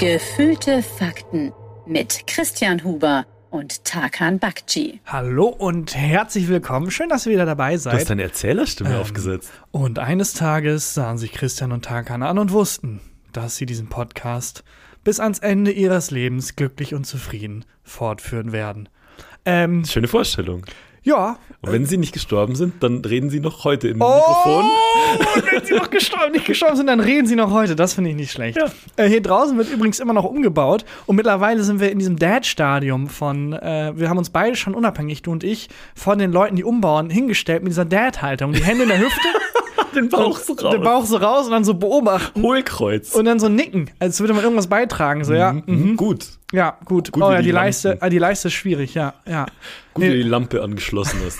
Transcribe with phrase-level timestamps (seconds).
[0.00, 1.52] Gefühlte Fakten
[1.86, 4.98] mit Christian Huber und Tarkan Bakci.
[5.04, 6.90] Hallo und herzlich willkommen.
[6.90, 8.08] Schön, dass ihr wieder dabei Du hast seid.
[8.10, 9.52] deine Erzählerstimme Ähm, aufgesetzt.
[9.72, 13.00] Und eines Tages sahen sich Christian und Tarkan an und wussten,
[13.32, 14.64] dass sie diesen Podcast
[15.04, 18.88] bis ans Ende ihres Lebens glücklich und zufrieden fortführen werden.
[19.44, 20.64] Ähm, Schöne Vorstellung.
[21.02, 21.36] Ja.
[21.62, 24.64] Und wenn sie nicht gestorben sind, dann reden sie noch heute in Oh, Mikrofon.
[25.36, 27.76] und wenn sie noch gestorben, nicht gestorben sind, dann reden sie noch heute.
[27.76, 28.58] Das finde ich nicht schlecht.
[28.96, 33.08] Äh, hier draußen wird übrigens immer noch umgebaut und mittlerweile sind wir in diesem Dad-Stadium
[33.08, 36.64] von, äh, wir haben uns beide schon unabhängig, du und ich, von den Leuten, die
[36.64, 38.52] umbauen, hingestellt mit dieser Dad-Haltung.
[38.52, 39.20] Die Hände in der Hüfte,
[39.94, 40.72] Den Bauch so raus.
[40.72, 43.14] den Bauch so raus und dann so beobachten Hohlkreuz.
[43.14, 45.24] und dann so nicken, als würde man irgendwas beitragen.
[45.24, 45.96] So, ja, mhm.
[45.96, 46.26] Gut.
[46.52, 47.10] ja, gut.
[47.12, 49.46] Gut oh ja, die die Leiste, ah, die Leiste ist schwierig, ja, ja.
[49.94, 50.10] Gut, Nee.
[50.12, 51.38] wie du die Lampe angeschlossen hast.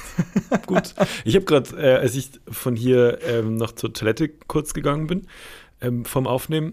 [0.66, 0.94] Gut.
[1.24, 5.26] Ich habe gerade, äh, als ich von hier ähm, noch zur Toilette kurz gegangen bin,
[5.80, 6.72] ähm, vom Aufnehmen,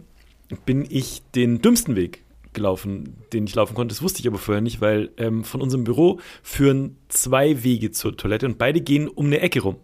[0.65, 3.93] bin ich den dümmsten Weg gelaufen, den ich laufen konnte.
[3.93, 8.17] Das wusste ich aber vorher nicht, weil ähm, von unserem Büro führen zwei Wege zur
[8.17, 9.75] Toilette und beide gehen um eine Ecke rum.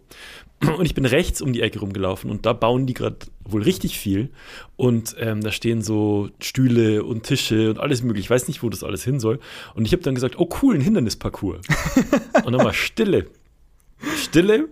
[0.78, 3.98] Und ich bin rechts um die Ecke rumgelaufen und da bauen die gerade wohl richtig
[3.98, 4.30] viel.
[4.76, 8.26] Und ähm, da stehen so Stühle und Tische und alles mögliche.
[8.26, 9.40] Ich weiß nicht, wo das alles hin soll.
[9.74, 11.66] Und ich habe dann gesagt, oh cool, ein Hindernisparcours.
[12.44, 13.26] und dann war Stille.
[14.16, 14.68] Stille,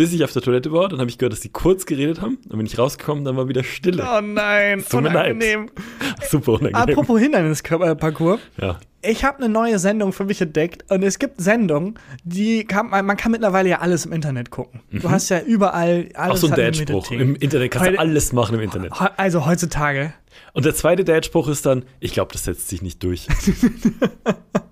[0.00, 0.88] bis ich auf der Toilette war.
[0.88, 2.38] Dann habe ich gehört, dass die kurz geredet haben.
[2.48, 4.02] Dann bin ich rausgekommen, dann war wieder Stille.
[4.02, 4.94] Oh nein, leid.
[4.94, 5.68] unangenehm.
[6.30, 6.74] Super unangenehm.
[6.76, 8.40] Apropos Hindernisparcours.
[8.58, 8.80] ja.
[9.02, 13.16] Ich habe eine neue Sendung für mich entdeckt und es gibt Sendungen, die kann man,
[13.16, 14.80] kann mittlerweile ja alles im Internet gucken.
[14.90, 17.10] Du hast ja überall Auch alles so ein Dad-Spruch.
[17.10, 18.92] Im Internet kannst Heute- du alles machen im Internet.
[19.16, 20.12] Also heutzutage.
[20.52, 23.26] Und der zweite Dad-Spruch ist dann, ich glaube, das setzt sich nicht durch.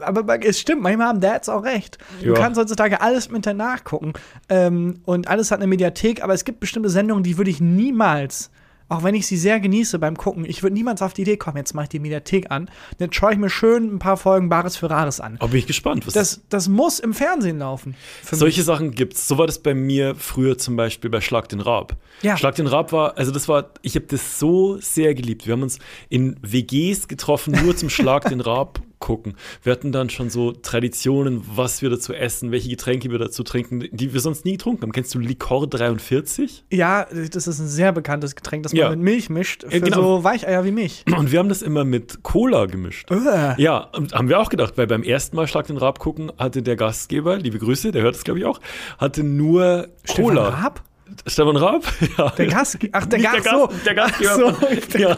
[0.00, 1.98] Aber es stimmt, manchmal haben Dads auch recht.
[2.22, 2.34] Du Ja.
[2.34, 4.12] kannst heutzutage alles Internet nachgucken
[4.48, 8.50] ähm, und alles hat eine Mediathek, aber es gibt bestimmte Sendungen, die würde ich niemals,
[8.88, 11.56] auch wenn ich sie sehr genieße beim Gucken, ich würde niemals auf die Idee kommen,
[11.56, 14.76] jetzt mache ich die Mediathek an, dann schaue ich mir schön ein paar Folgen Bares
[14.76, 15.36] für Rares an.
[15.40, 16.06] Aber bin ich gespannt.
[16.06, 17.96] Was Das, das muss im Fernsehen laufen.
[18.30, 19.26] Solche Sachen gibt's.
[19.26, 21.96] So war das bei mir früher zum Beispiel bei Schlag den Raab.
[22.22, 22.36] Ja.
[22.36, 25.46] Schlag den Raab war, also das war, ich habe das so sehr geliebt.
[25.46, 29.36] Wir haben uns in WGs getroffen, nur zum Schlag den Raab gucken.
[29.62, 33.84] Wir hatten dann schon so Traditionen, was wir dazu essen, welche Getränke wir dazu trinken,
[33.92, 34.92] die wir sonst nie getrunken haben.
[34.92, 36.64] Kennst du Likor 43?
[36.72, 38.90] Ja, das ist ein sehr bekanntes Getränk, das man Ja.
[38.90, 40.18] mit Milch mischt, für genau.
[40.18, 41.04] so Weicheier wie mich.
[41.16, 43.10] Und wir haben das immer mit Cola gemischt.
[43.10, 43.60] Äh.
[43.60, 46.76] Ja, haben wir auch gedacht, weil beim ersten Mal Schlag den Raab gucken, hatte der
[46.76, 48.60] Gastgeber, liebe Grüße, der hört das glaube ich auch,
[48.98, 50.46] hatte nur Cola.
[50.46, 50.82] Stefan Raab?
[51.26, 51.84] Stefan Raab?
[52.18, 52.30] Ja.
[52.30, 53.68] Der Gast, ach, der Gast, der, so.
[53.84, 54.34] Der Gastgeber.
[54.34, 55.16] So, von, ja.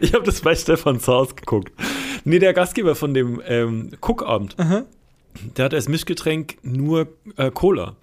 [0.00, 1.72] Ich habe das bei Stefans Haus geguckt.
[2.24, 4.56] Nee, der Gastgeber von dem ähm, Cookabend,
[5.56, 7.96] der hat als Mischgetränk nur äh, Cola.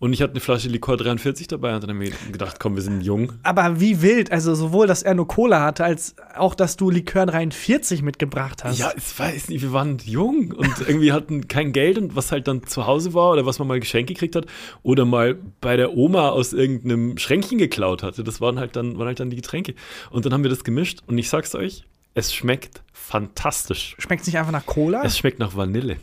[0.00, 2.82] Und ich hatte eine Flasche Likor 43 dabei und dann haben wir gedacht, komm, wir
[2.82, 3.32] sind jung.
[3.42, 7.26] Aber wie wild, also sowohl, dass er nur Cola hatte, als auch, dass du Likör
[7.26, 8.78] 43 mitgebracht hast.
[8.78, 12.46] Ja, ich weiß nicht, wir waren jung und irgendwie hatten kein Geld und was halt
[12.46, 14.46] dann zu Hause war oder was man mal geschenkt gekriegt hat
[14.84, 19.08] oder mal bei der Oma aus irgendeinem Schränkchen geklaut hatte, das waren halt dann, waren
[19.08, 19.74] halt dann die Getränke.
[20.10, 21.82] Und dann haben wir das gemischt und ich sag's euch,
[22.14, 23.96] es schmeckt fantastisch.
[23.98, 25.02] Schmeckt nicht einfach nach Cola?
[25.02, 25.96] Es schmeckt nach Vanille.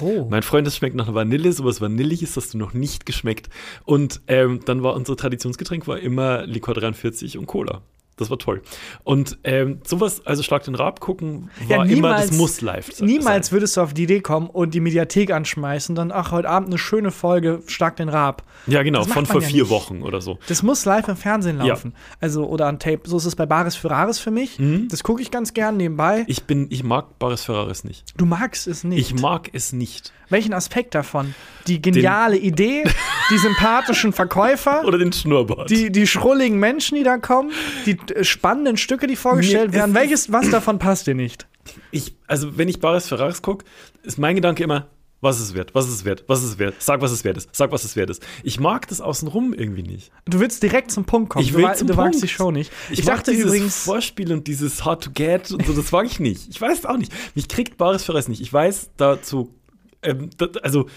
[0.00, 0.26] Oh.
[0.30, 3.48] Mein Freund, es schmeckt nach Vanille, sowas Vanilliges hast du noch nicht geschmeckt.
[3.84, 7.82] Und ähm, dann war unser Traditionsgetränk war immer Likor 43 und Cola.
[8.16, 8.62] Das war toll.
[9.02, 12.92] Und ähm, sowas, also Schlag den Rab gucken, Ja, war immer, niemals- das muss live
[12.92, 13.06] sein.
[13.08, 16.68] Niemals würdest du auf die Idee kommen und die Mediathek anschmeißen, dann, ach, heute Abend
[16.68, 18.44] eine schöne Folge, stark den Raab.
[18.68, 19.70] Ja, genau, von vor ja vier nicht.
[19.70, 20.38] Wochen oder so.
[20.46, 21.64] Das muss live im Fernsehen Ja.
[21.66, 21.92] laufen.
[22.20, 23.00] Also, oder an Tape.
[23.04, 24.58] So ist es bei Bares für Rares für mich.
[24.88, 26.20] Das gucke ich ganz gern nebenbei.
[26.20, 26.24] Mhm.
[26.28, 28.04] Ich bin, ich mag Baris Ferraris nicht.
[28.16, 28.98] Du magst es nicht.
[29.12, 30.12] Ich mag es nicht.
[30.30, 31.34] Welchen Aspekt davon?
[31.66, 32.84] Die geniale Idee,
[33.30, 35.68] die sympathischen Verkäufer, Oder den Schnurrbart.
[35.68, 37.52] die, die schrulligen Menschen, die da kommen,
[37.84, 39.94] die spannenden Stücke, die vorgestellt Mir werden.
[39.94, 41.46] Welches, was davon passt dir nicht?
[41.90, 43.64] ich, also wenn ich Baris Ferraris gucke,
[44.02, 44.88] ist mein Gedanke immer,
[45.22, 47.24] was ist es wert, was ist es wert, was ist es wert, sag, was es
[47.24, 48.22] wert ist, sag, was es wert ist.
[48.42, 50.12] Ich mag das außenrum irgendwie nicht.
[50.26, 51.42] Du willst direkt zum Punkt kommen.
[51.44, 52.22] Ich du will wa- zum du Punkt.
[52.22, 52.70] die Show nicht.
[52.90, 56.04] Ich, mag dachte dieses übrigens, Vorspiel und dieses Hard to Get und so, das mag
[56.04, 56.50] ich nicht.
[56.50, 57.10] Ich weiß auch nicht.
[57.34, 58.42] Mich kriegt Baris Ferraris nicht.
[58.42, 59.54] Ich weiß dazu,
[60.02, 60.88] ähm, da, also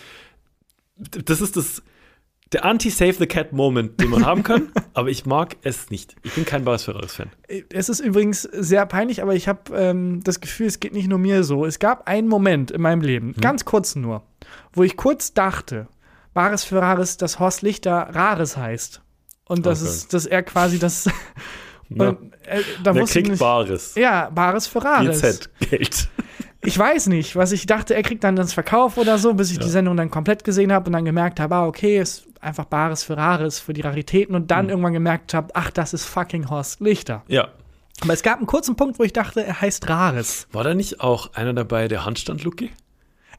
[0.97, 1.81] das ist das
[2.53, 6.15] der Anti-Save the Cat Moment, den man haben kann, aber ich mag es nicht.
[6.23, 7.29] Ich bin kein Baris Ferraris Fan.
[7.69, 11.19] es ist übrigens sehr peinlich, aber ich habe ähm, das Gefühl, es geht nicht nur
[11.19, 11.65] mir so.
[11.65, 13.41] Es gab einen Moment in meinem Leben, Hm.
[13.41, 14.23] ganz kurz nur,
[14.73, 15.87] wo ich kurz dachte,
[16.33, 19.01] Bares für Rares, dass Horst Lichter Rares heißt.
[19.45, 19.89] Und das Okay.
[19.91, 21.09] ist, dass er quasi das.
[21.89, 23.95] Na, und, äh, da ich kriegt nicht, Bares?
[23.95, 25.21] Ja, Bares für Rares.
[25.21, 26.09] BZ Geld.
[26.63, 29.59] Ich weiß nicht, was ich dachte, er kriegt dann das Verkauf oder so, bis ich
[29.59, 33.03] die Sendung dann komplett gesehen habe und dann gemerkt habe, ah, okay, ist einfach Bares
[33.03, 34.69] für Rares für die Raritäten und dann Hm.
[34.69, 37.23] irgendwann gemerkt habe, ach, das ist fucking Horst Lichter.
[37.27, 37.49] Ja.
[38.01, 40.47] Aber es gab einen kurzen Punkt, wo ich dachte, er heißt Rares.
[40.51, 42.71] War da nicht auch einer dabei, der Handstand Lucky?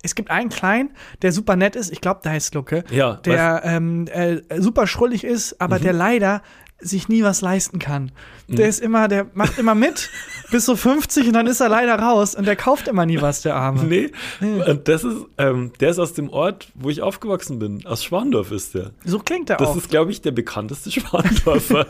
[0.02, 0.90] Es gibt einen kleinen,
[1.22, 5.24] der super nett ist, ich glaube, der heißt Lucke, Ja, der ähm, äh, super schrullig
[5.24, 6.42] ist, aber der leider
[6.80, 8.12] sich nie was leisten kann.
[8.46, 10.10] Der ist immer, der macht immer mit
[10.52, 13.42] bis so 50 und dann ist er leider raus und der kauft immer nie was,
[13.42, 13.82] der Arme.
[13.84, 14.10] Nee,
[14.40, 17.84] und das ist, ähm, der ist aus dem Ort, wo ich aufgewachsen bin.
[17.84, 18.92] Aus Schwandorf ist der.
[19.04, 19.76] So klingt er Das auch.
[19.76, 21.86] ist, glaube ich, der bekannteste Schwandorfer.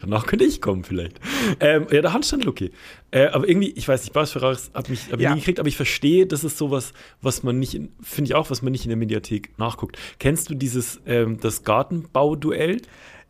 [0.00, 1.20] Danach könnte ich kommen, vielleicht.
[1.60, 2.72] Ähm, ja, der Handstand Lucky.
[3.12, 5.30] Äh, aber irgendwie, ich weiß nicht, Boris Ferraris hat mich hab ich Ja.
[5.34, 6.92] nie gekriegt, aber ich verstehe, das ist sowas,
[7.22, 9.96] was man nicht, in- finde ich auch, was man nicht in der Mediathek nachguckt.
[10.18, 12.82] Kennst du dieses, ähm, das Gartenbauduell?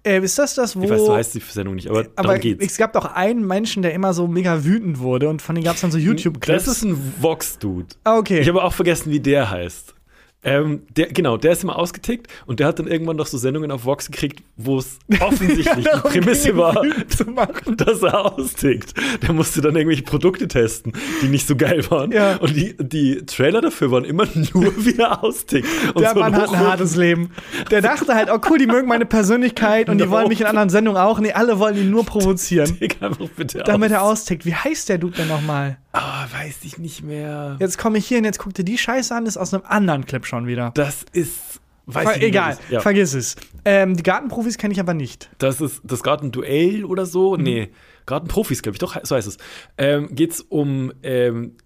[0.07, 0.85] Äh, ist das das, wo.
[0.85, 2.65] Ich weiß, so heißt die Sendung nicht, aber, aber darum geht's.
[2.65, 5.75] es gab doch einen Menschen, der immer so mega wütend wurde und von dem gab
[5.75, 6.65] es dann so YouTube-Clips.
[6.65, 7.89] Das ist ein Vox-Dude.
[8.05, 8.41] Ah, okay.
[8.41, 9.96] Ich habe auch vergessen, wie der heißt.
[10.47, 13.71] Ähm, der, genau, der ist immer ausgetickt und der hat dann irgendwann noch so Sendungen
[13.71, 17.77] auf Vox gekriegt, wo es offensichtlich die darum Prämisse war, wütend zu machen.
[17.77, 18.95] dass er austickt.
[19.23, 22.13] Der musste dann irgendwelche Produkte testen, die nicht so geil waren.
[22.13, 22.37] Ja.
[22.37, 25.69] Und die, die Trailer dafür waren immer nur, wie er austickt.
[25.95, 27.31] Und Der so Mann hat ein hartes Leben.
[27.71, 30.71] Der dachte halt, oh cool, die mögen meine Persönlichkeit und die wollen mich in anderen
[30.71, 31.19] Sendungen auch.
[31.19, 32.79] Nee, alle wollen ihn nur provozieren.
[33.65, 34.47] Damit er austickt.
[34.47, 35.79] Wie heißt der Dude denn nochmal?
[35.97, 37.57] Ah, weiß ich nicht mehr.
[37.59, 40.05] Jetzt komme ich hier und jetzt guck dir die Scheiße an, ist aus einem anderen
[40.05, 40.73] Clip schon wieder.
[40.75, 41.61] Das ist.
[41.89, 42.59] Weiß Ver ich egal.
[42.69, 42.81] Ja.
[42.81, 43.37] vergiss es.
[43.65, 45.31] Ähm, die Gartenprofis kenne ich aber nicht.
[45.39, 47.37] Das ist das Gartenduell oder so.
[47.37, 47.71] Nee,
[48.07, 49.39] Gartenprofis, glaube ich, doch, so heißt es.
[49.79, 51.57] Ähm, Geht es um, ähm,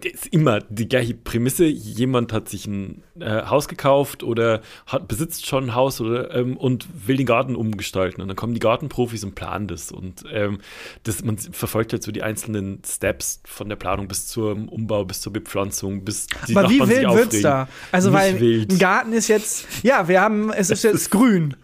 [0.00, 1.66] ist immer die gleiche Prämisse.
[1.66, 6.56] Jemand hat sich ein äh, Haus gekauft oder hat, besitzt schon ein Haus oder, ähm,
[6.56, 8.22] und will den Garten umgestalten.
[8.22, 9.92] Und dann kommen die Gartenprofis und planen das.
[9.92, 10.58] Und ähm,
[11.02, 15.20] das, man verfolgt halt so die einzelnen Steps von der Planung bis zum Umbau, bis
[15.20, 17.42] zur Bepflanzung, bis die aber wie Nachbarn sich wild wird's aufregen.
[17.42, 17.68] da?
[17.92, 18.72] Also, Nicht weil wild.
[18.72, 21.54] ein Garten ist jetzt, ja, wir haben, es ist jetzt grün.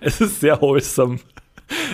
[0.00, 1.18] Es ist sehr wholesome.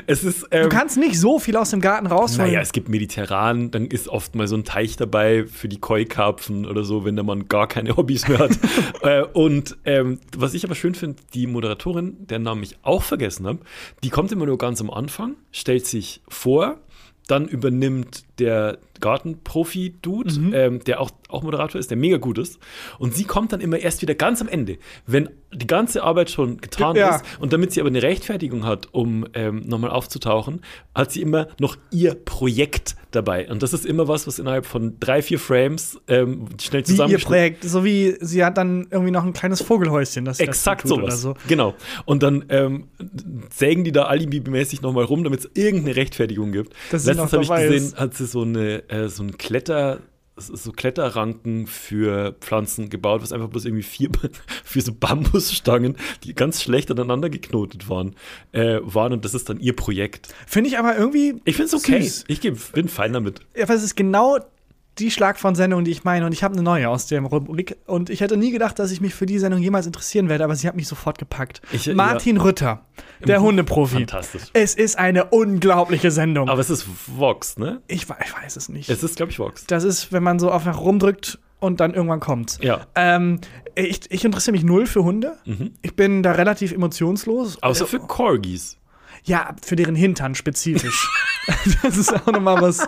[0.06, 2.50] Es ist, ähm, Du kannst nicht so viel aus dem Garten rausholen.
[2.50, 6.66] Naja, es gibt mediterran, dann ist oft mal so ein Teich dabei für die Koi-Karpfen
[6.66, 8.58] oder so, wenn der Mann gar keine Hobbys mehr hat.
[9.02, 13.46] äh, und ähm, was ich aber schön finde, die Moderatorin, deren Namen ich auch vergessen
[13.46, 13.60] habe,
[14.02, 16.78] die kommt immer nur ganz am Anfang, stellt sich vor,
[17.26, 20.52] dann übernimmt der Gartenprofi-Dude, Mhm.
[20.54, 22.58] ähm, der auch, auch Moderator ist, der mega gut ist.
[22.98, 26.58] Und sie kommt dann immer erst wieder ganz am Ende, wenn die ganze Arbeit schon
[26.58, 27.16] getan Ja.
[27.16, 27.24] ist.
[27.38, 30.62] Und damit sie aber eine Rechtfertigung hat, um ähm, nochmal aufzutauchen,
[30.94, 33.48] hat sie immer noch ihr Projekt dabei.
[33.48, 37.18] Und das ist immer was, was innerhalb von drei, vier Frames ähm, schnell wie ihr
[37.18, 37.62] Projekt.
[37.62, 41.04] So wie sie hat dann irgendwie noch ein kleines Vogelhäuschen, das Exakt tut sowas.
[41.04, 41.34] oder so.
[41.46, 41.74] Genau.
[42.04, 42.88] Und dann ähm,
[43.54, 46.74] sägen die da alibimäßig nochmal rum, damit es irgendeine Rechtfertigung gibt.
[46.90, 50.00] Sie Letztens habe ich gesehen, hat sie so eine äh, so ein Kletter
[50.36, 54.10] so Kletterranken für Pflanzen gebaut, was einfach bloß irgendwie vier,
[54.64, 58.16] vier so Bambusstangen, die ganz schlecht aneinander geknotet waren,
[58.52, 60.34] äh, waren und das ist dann ihr Projekt.
[60.46, 61.40] Finde ich aber irgendwie.
[61.44, 62.02] Ich finde es okay.
[62.02, 62.24] Süß.
[62.28, 63.40] Ich bin fein damit.
[63.56, 64.38] Ja, aber es ist genau
[64.98, 66.24] die Schlag von Sendung, die ich meine.
[66.26, 67.76] Und ich habe eine neue aus der Rubrik.
[67.86, 70.54] Und ich hätte nie gedacht, dass ich mich für die Sendung jemals interessieren werde, aber
[70.56, 71.60] sie hat mich sofort gepackt.
[71.72, 71.94] Ich- ja.
[71.94, 72.84] Martin Rütter,
[73.26, 73.96] der Hundeprofi.
[73.96, 74.42] Fantastisch.
[74.52, 76.48] Es ist eine unglaubliche Sendung.
[76.48, 77.82] Aber es ist Vox, ne?
[77.88, 78.88] ich, we- ich weiß es nicht.
[78.88, 79.66] Es ist, glaube ich, Vox.
[79.66, 82.58] das ist, wenn man so auf nach rumdrückt und dann irgendwann kommt.
[82.62, 82.86] Ja.
[82.94, 83.40] Ähm,
[83.74, 85.38] ich, ich interessiere mich null für Hunde.
[85.44, 85.72] Mhm.
[85.82, 87.62] Ich bin da relativ emotionslos.
[87.62, 88.76] Außer für Corgis.
[89.24, 91.08] Ja, für deren Hintern spezifisch.
[91.82, 92.86] das ist auch nochmal was.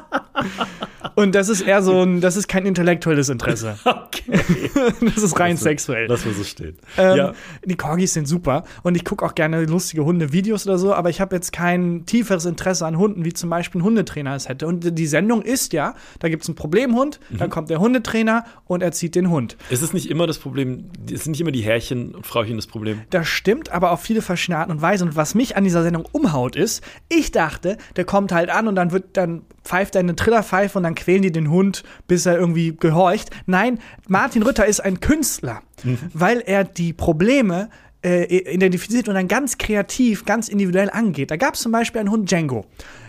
[1.15, 3.79] Und das ist eher so ein, das ist kein intellektuelles Interesse.
[4.27, 4.71] Okay.
[5.01, 6.07] Das ist rein sexuell.
[6.09, 6.77] Lass mal so stehen.
[6.97, 7.33] Ähm, ja.
[7.65, 11.21] Die Corgis sind super und ich gucke auch gerne lustige Hunde-Videos oder so, aber ich
[11.21, 14.67] habe jetzt kein tieferes Interesse an Hunden, wie zum Beispiel ein Hundetrainer es hätte.
[14.67, 17.39] Und die Sendung ist ja, da gibt es einen Problemhund, Mhm.
[17.39, 19.57] dann kommt der Hundetrainer und er zieht den Hund.
[19.71, 22.67] Es ist nicht immer das Problem, es sind nicht immer die Herrchen und Frauchen das
[22.67, 23.03] Problem.
[23.11, 25.09] Das stimmt, aber auf viele verschiedene Arten und Weisen.
[25.09, 26.26] Und was mich an dieser Sendung umhaut,
[26.57, 30.79] ist, ich dachte, der kommt halt an und dann wird dann pfeift er eine Trillerpfeife
[30.79, 33.31] und dann quälen die den Hund, bis er irgendwie gehorcht.
[33.47, 33.79] Nein,
[34.09, 35.63] Martin Rütter ist ein Künstler,
[36.13, 37.69] weil er die Probleme
[38.05, 41.31] äh, identifiziert und dann ganz kreativ, ganz individuell angeht.
[41.31, 42.67] Da gab es zum Beispiel einen Hund Django.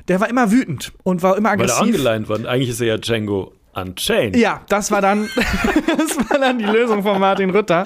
[0.07, 1.81] Der war immer wütend und war immer Weil er aggressiv.
[1.95, 2.43] angeleint war.
[2.45, 4.36] Eigentlich ist er ja Django Unchained.
[4.36, 5.29] Ja, das war dann,
[5.97, 7.86] das war dann die Lösung von Martin Rütter.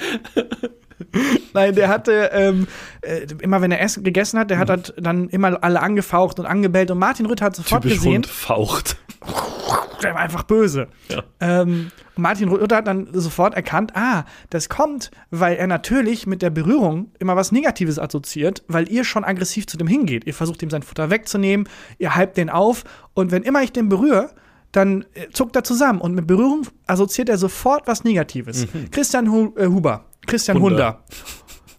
[1.53, 2.67] Nein, der hatte ähm,
[3.01, 6.45] äh, immer, wenn er essen, gegessen hat, der hat halt dann immer alle angefaucht und
[6.45, 8.97] angebellt und Martin Rütter hat sofort Typisch gesehen, Hund faucht.
[10.03, 10.87] der war einfach böse.
[11.09, 11.23] Ja.
[11.39, 16.49] Ähm, Martin Rütter hat dann sofort erkannt, ah, das kommt, weil er natürlich mit der
[16.49, 20.25] Berührung immer was Negatives assoziiert, weil ihr schon aggressiv zu dem hingeht.
[20.25, 21.67] Ihr versucht ihm sein Futter wegzunehmen,
[21.97, 24.31] ihr hypt den auf und wenn immer ich den berühre,
[24.71, 28.67] dann äh, zuckt er zusammen und mit Berührung assoziiert er sofort was Negatives.
[28.91, 30.61] Christian Hu äh, Huber, Christian.
[30.61, 31.03] Hunder.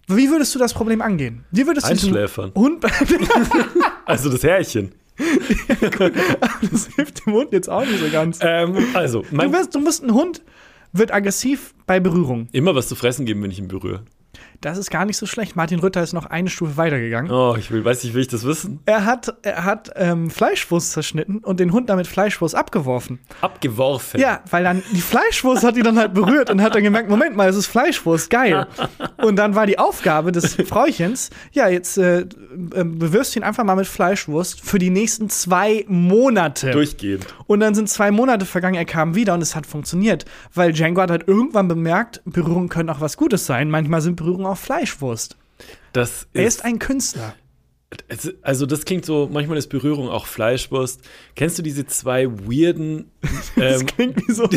[0.09, 0.19] Hunder.
[0.19, 1.45] Wie würdest du das Problem angehen?
[1.51, 2.53] Wie würdest Einschläfern.
[2.55, 2.85] Hund
[4.05, 4.93] Also das Herrchen.
[6.71, 8.39] Das hilft dem Hund jetzt auch nicht so ganz.
[8.43, 10.43] Ähm, also, mein, Du, wirst, du musst, ein Hund
[10.93, 12.49] wird aggressiv bei Berührung.
[12.53, 14.03] immer was zu fressen geben, wenn ich ihn berühre.
[14.63, 15.57] Das ist gar nicht so schlecht.
[15.57, 17.33] Martin Rütter ist noch eine Stufe weitergegangen.
[17.33, 18.79] Oh, ich will, weiß nicht, will ich das wissen?
[18.87, 23.19] Er hat, er hat ähm, Fleischwurst zerschnitten und den Hund damit Fleischwurst abgeworfen.
[23.41, 24.21] Abgeworfen.
[24.21, 27.35] Ja, weil dann die Fleischwurst hat die dann halt berührt und hat dann gemerkt, Moment
[27.35, 28.69] mal, es ist Fleischwurst, geil.
[29.21, 32.27] Und dann war die Aufgabe des Fräuchens, ja, jetzt äh, äh,
[32.85, 36.71] bewirfst du ihn einfach mal mit Fleischwurst für die nächsten zwei Monate.
[36.71, 37.27] Durchgehend.
[37.49, 40.25] Und dann sind zwei Monate vergangen, er kam wieder und es hat funktioniert.
[40.55, 43.69] Weil Django hat halt irgendwann bemerkt, Berührungen können auch was Gutes sein.
[43.69, 45.37] Manchmal sind Berührungen auch Fleischwurst.
[45.93, 47.35] Das Er ist ein Künstler.
[48.09, 51.01] Es- Also das klingt so, manchmal ist Berührung auch Fleischwurst.
[51.37, 53.11] Kennst du diese zwei weirden
[53.57, 54.49] ähm, Klingt wie so.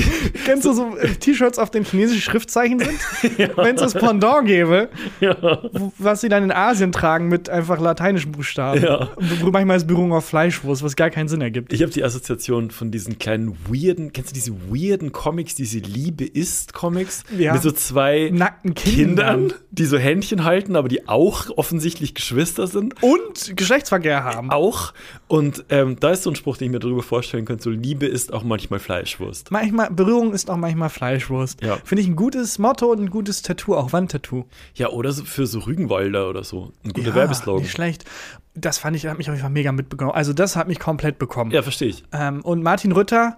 [0.45, 2.99] Kennst du so äh, T-Shirts, auf denen chinesische Schriftzeichen sind?
[3.57, 4.89] Wenn es das Pendant gäbe,
[5.19, 8.81] wo- was sie dann in Asien tragen mit einfach lateinischen Buchstaben.
[8.83, 9.09] Ja.
[9.51, 11.71] Manchmal ist Berührung auf Fleischwurst, was gar keinen Sinn ergibt.
[11.73, 16.25] Ich habe die Assoziation von diesen kleinen weirden, kennst du diese weirden Comics, diese Liebe
[16.25, 17.23] ist Comics?
[17.37, 17.53] Ja.
[17.53, 19.05] Mit so zwei Nackten Kindern.
[19.47, 23.01] Kindern, die so Händchen halten, aber die auch offensichtlich Geschwister sind.
[23.03, 23.19] Und
[23.55, 24.51] Geschlechtsverkehr haben.
[24.51, 24.93] Auch.
[25.27, 28.05] Und ähm, da ist so ein Spruch, den ich mir darüber vorstellen könnte: so Liebe
[28.05, 29.51] ist auch manchmal Fleischwurst.
[29.51, 31.61] Manchmal, Berührung ist auch manchmal Fleischwurst.
[31.61, 31.77] Ja.
[31.83, 34.45] Finde ich ein gutes Motto und ein gutes Tattoo, auch Wandtattoo.
[34.75, 36.71] Ja, oder so für so Rügenwalder oder so.
[36.83, 37.63] Ein guter Ja, Werbeslogan.
[37.63, 38.05] Nicht schlecht.
[38.53, 40.11] Das fand ich, hat mich auf jeden Fall mega mitbekommen.
[40.11, 41.51] Also, das hat mich komplett bekommen.
[41.51, 42.03] Ja, verstehe ich.
[42.13, 43.37] Ähm, und Martin Rütter,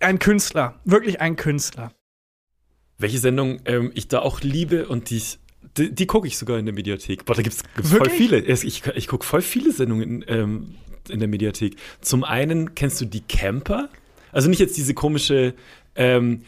[0.00, 0.74] ein Künstler.
[0.84, 1.92] Wirklich ein Künstler.
[2.98, 5.38] Welche Sendung ähm, ich da auch liebe und die ich.
[5.76, 7.24] Die, die gucke ich sogar in der Mediathek.
[7.24, 8.38] Boah, da gibt es voll viele.
[8.40, 10.74] Ich, ich gucke voll viele Sendungen ähm,
[11.08, 11.76] in der Mediathek.
[12.00, 13.88] Zum einen kennst du die Camper?
[14.32, 15.54] Also nicht jetzt diese komische,
[15.94, 16.42] ähm,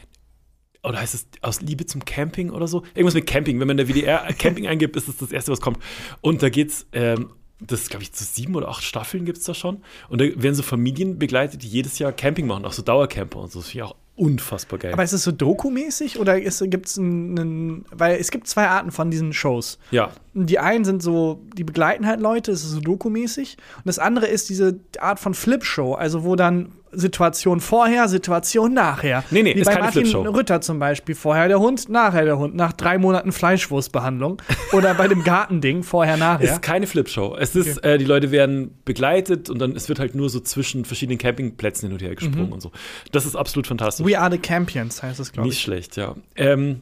[0.83, 2.83] oder heißt es aus Liebe zum Camping oder so?
[2.95, 3.61] Irgendwas mit Camping.
[3.61, 5.79] Wenn man in der WDR Camping eingibt, ist das das Erste, was kommt.
[6.21, 9.55] Und da geht's, ähm, das glaube ich, zu sieben oder acht Staffeln gibt es da
[9.55, 9.83] schon.
[10.09, 13.53] Und da werden so Familien begleitet, die jedes Jahr Camping machen, auch so Dauercamper und
[13.53, 13.61] so.
[13.61, 14.93] Das finde ich auch unfassbar geil.
[14.93, 17.85] Aber ist es so dokumäßig oder gibt es einen.
[17.91, 19.79] Weil es gibt zwei Arten von diesen Shows.
[19.91, 23.57] ja, Die einen sind so, die begleiten halt Leute, es ist so dokumäßig.
[23.77, 29.25] Und das andere ist diese Art von Flip-Show, also wo dann Situation vorher, Situation nachher.
[29.31, 30.23] Nee, nee, Wie ist bei keine Martin Flip-Show.
[30.31, 31.15] Rütter zum Beispiel.
[31.15, 32.55] Vorher der Hund, nachher der Hund.
[32.55, 34.43] Nach drei Monaten Fleischwurstbehandlung.
[34.73, 36.53] Oder bei dem Gartending, vorher, Es nachher.
[36.53, 37.35] ist keine Flipshow.
[37.39, 40.85] Es ist, äh, die Leute werden begleitet und dann es wird halt nur so zwischen
[40.85, 42.53] verschiedenen Campingplätzen hin und her gesprungen Mhm.
[42.53, 42.73] und so.
[43.11, 44.05] Das ist absolut fantastisch.
[44.07, 45.63] We are the Campions heißt es, glaube Nicht ich.
[45.63, 46.15] schlecht, ja.
[46.37, 46.81] Ähm,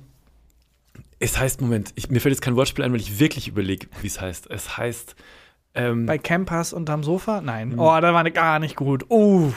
[1.20, 4.06] es heißt, Moment, ich, mir fällt jetzt kein Wortspiel ein, weil ich wirklich überlege, wie
[4.06, 4.50] es heißt.
[4.50, 5.14] Es heißt,
[5.74, 7.40] ähm, Bei Campers unterm Sofa?
[7.40, 7.78] Nein.
[7.78, 9.04] Oh, da war gar nicht gut.
[9.10, 9.52] Uh.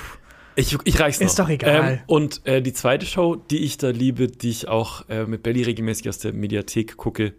[0.55, 1.27] ich, ich reich's noch.
[1.27, 1.93] Ist doch egal.
[1.93, 5.41] Ähm, und äh, die zweite Show, die ich da liebe, die ich auch äh, mit
[5.41, 7.33] Belly regelmäßig aus der Mediathek gucke,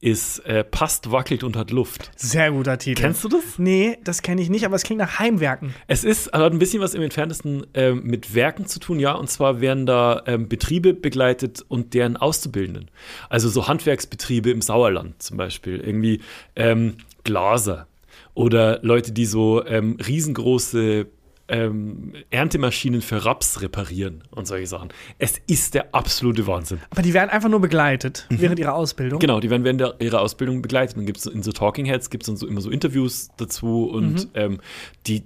[0.00, 2.10] ist äh, Passt, wackelt und hat Luft.
[2.16, 3.00] Sehr guter Titel.
[3.00, 3.58] Kennst du das?
[3.58, 5.74] Nee, das kenne ich nicht, aber es klingt nach Heimwerken.
[5.86, 9.12] Es ist, hat ein bisschen was im Entferntesten ähm, mit Werken zu tun, ja.
[9.12, 12.90] Und zwar werden da ähm, Betriebe begleitet und deren Auszubildenden.
[13.30, 15.80] Also so Handwerksbetriebe im Sauerland zum Beispiel.
[15.80, 16.20] Irgendwie
[16.56, 17.86] ähm, Glaser
[18.34, 21.06] oder Leute, die so ähm, riesengroße
[21.48, 24.88] ähm, Erntemaschinen für Raps reparieren und solche Sachen.
[25.18, 26.80] Es ist der absolute Wahnsinn.
[26.90, 29.20] Aber die werden einfach nur begleitet während ihrer Ausbildung.
[29.20, 30.96] Genau, die werden während der, ihrer Ausbildung begleitet.
[30.96, 34.28] Dann gibt es in so Talking Heads gibt's dann so immer so Interviews dazu und
[34.34, 34.58] ähm,
[35.06, 35.24] die,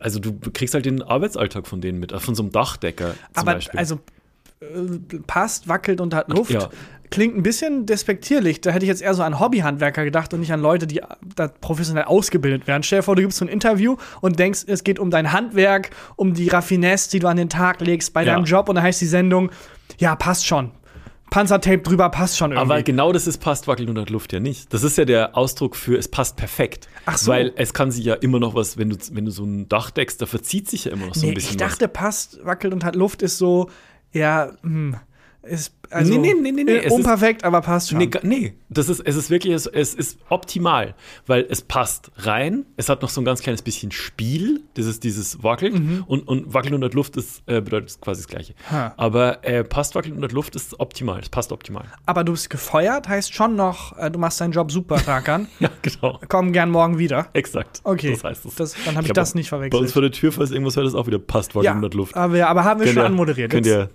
[0.00, 3.18] also du kriegst halt den Arbeitsalltag von denen mit, also von so einem Dachdecker zum
[3.34, 3.78] Aber Beispiel.
[3.78, 3.98] also
[4.60, 6.52] äh, passt, wackelt und hat Luft.
[6.52, 6.70] Ja.
[7.12, 8.60] Klingt ein bisschen despektierlich.
[8.60, 11.00] Da hätte ich jetzt eher so an Hobbyhandwerker gedacht und nicht an Leute, die
[11.36, 12.82] da professionell ausgebildet werden.
[12.82, 15.90] Stell dir vor, du gibst so ein Interview und denkst, es geht um dein Handwerk,
[16.16, 18.34] um die Raffinesse, die du an den Tag legst bei Ja.
[18.34, 19.50] deinem Job und dann heißt die Sendung,
[19.98, 20.72] ja, passt schon.
[21.30, 22.72] Panzertape drüber passt schon irgendwie.
[22.74, 24.72] Aber genau das ist passt, wackelt und hat Luft ja nicht.
[24.74, 26.88] Das ist ja der Ausdruck für es passt perfekt.
[27.06, 27.30] Ach so.
[27.30, 29.90] Weil es kann sich ja immer noch was, wenn du, wenn du so ein Dach
[29.90, 32.74] deckst, da verzieht sich ja immer noch so nee, ein bisschen ich dachte, passt, wackelt
[32.74, 33.70] und hat Luft ist so,
[34.12, 34.96] ja, hm,
[35.42, 37.98] ist also Nee, nee, nee, nee, nee, äh, es ist- unperfekt, aber passt schon.
[37.98, 40.94] Nee, nee, das ist, es ist wirklich, es, es ist optimal,
[41.26, 45.04] weil es passt rein, es hat noch so ein ganz kleines bisschen Spiel, das ist
[45.04, 45.74] dieses Wackelt
[46.06, 48.54] und, und Wackelt unter Luft ist, äh, bedeutet quasi das Gleiche.
[48.70, 48.94] Ha.
[48.96, 51.84] Aber äh, passt Wackelt unter Luft ist optimal, es passt optimal.
[52.06, 55.48] Aber du bist gefeuert, heißt schon noch, äh, du machst deinen Job super, Tarkan.
[55.60, 56.18] Ja, genau.
[56.28, 57.26] Komm gern morgen wieder.
[57.34, 57.80] Exakt.
[57.84, 58.54] Okay, Das heißt es.
[58.54, 59.92] Das, dann habe ich, glaub, das nicht Bei uns verwechselt.
[59.92, 62.16] vor der Tür, falls irgendwas hört, ist auch wieder passt Wackelt Ja, unter Luft.
[62.16, 63.50] aber, aber haben wir Könnt schon ihr- anmoderiert.
[63.50, 63.90] Könnt Jetzt, ihr.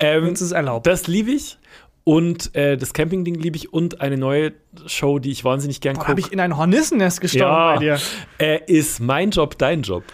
[0.00, 0.86] Ähm, jetzt ist erlaubt.
[0.86, 1.58] das liebe ich.
[2.04, 3.72] Und äh, das Camping-Ding liebe ich.
[3.72, 4.52] Und eine neue
[4.86, 6.34] Show, die ich wahnsinnig gern Boah, habe ich gucke.
[6.34, 8.00] in ein Hornissennest gestorben bei dir.
[8.38, 10.04] äh, ist mein Job dein Job.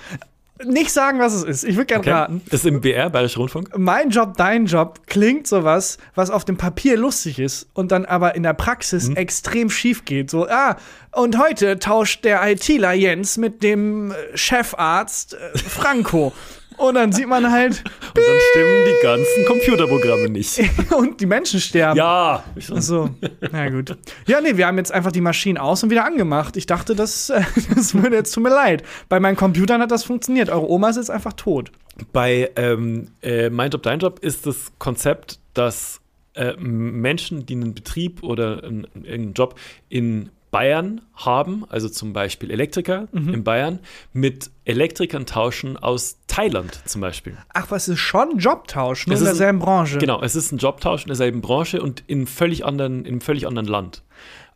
[0.64, 1.62] nicht sagen, was es ist.
[1.64, 2.10] Ich würde gerne Okay.
[2.10, 2.42] raten.
[2.46, 3.76] Das ist im BR, Bayerischer Rundfunk.
[3.76, 8.34] Mein Job, dein Job klingt sowas, was auf dem Papier lustig ist und dann aber
[8.34, 9.16] in der Praxis Mhm.
[9.16, 10.30] extrem schief geht.
[10.30, 10.76] So, ah,
[11.12, 16.32] und heute tauscht der ITler Jens mit dem äh, Chefarzt äh, Franco.
[16.76, 17.82] und dann sieht man halt,
[18.16, 20.60] Und dann stimmen die ganzen Computerprogramme nicht.
[20.96, 21.96] und die Menschen sterben.
[21.98, 22.44] Ja.
[22.56, 23.10] So,
[23.52, 23.96] na gut.
[24.26, 26.56] Ja, nee, wir haben jetzt einfach die Maschinen aus und wieder angemacht.
[26.56, 27.32] Ich dachte, das,
[27.74, 28.84] das würde jetzt tut mir leid.
[29.08, 30.48] Bei meinen Computern hat das funktioniert.
[30.48, 31.72] Eure Oma ist jetzt einfach tot.
[32.12, 36.00] Bei ähm, äh, Mein Job, Dein Job ist das Konzept, dass
[36.34, 42.50] äh, Menschen, die einen Betrieb oder einen, irgendeinen Job in Bayern haben, also zum Beispiel
[42.50, 43.34] Elektriker Mhm.
[43.34, 43.80] in Bayern,
[44.12, 47.36] mit Elektrikern tauschen aus Thailand zum Beispiel.
[47.52, 49.98] Ach, was ist schon Jobtausch, nur Es in derselben Branche.
[49.98, 53.46] Genau, es ist ein Jobtausch in derselben Branche und in völlig anderen, in einem völlig
[53.46, 54.02] anderen Land.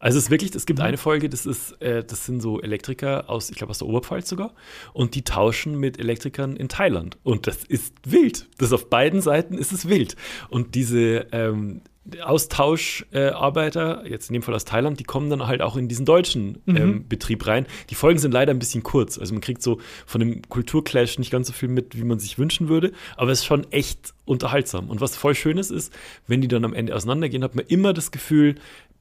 [0.00, 0.66] Also es ist wirklich, es Mhm.
[0.66, 3.88] gibt eine Folge, das ist, äh, das sind so Elektriker aus, ich glaube aus der
[3.88, 4.52] Oberpfalz sogar,
[4.92, 7.18] und die tauschen mit Elektrikern in Thailand.
[7.24, 8.46] Und das ist wild.
[8.58, 10.14] Das auf beiden Seiten ist es wild.
[10.48, 11.80] Und diese ähm,
[12.22, 16.62] Austauscharbeiter, jetzt in dem Fall aus Thailand, die kommen dann halt auch in diesen deutschen
[16.66, 17.66] ähm, Betrieb rein.
[17.90, 19.18] Die Folgen sind leider ein bisschen kurz.
[19.18, 22.38] Also man kriegt so von dem Kulturclash nicht ganz so viel mit, wie man sich
[22.38, 24.90] wünschen würde, aber es ist schon echt unterhaltsam.
[24.90, 25.92] Und was voll Schönes ist,
[26.26, 28.56] wenn die dann am Ende auseinandergehen, hat man immer das Gefühl,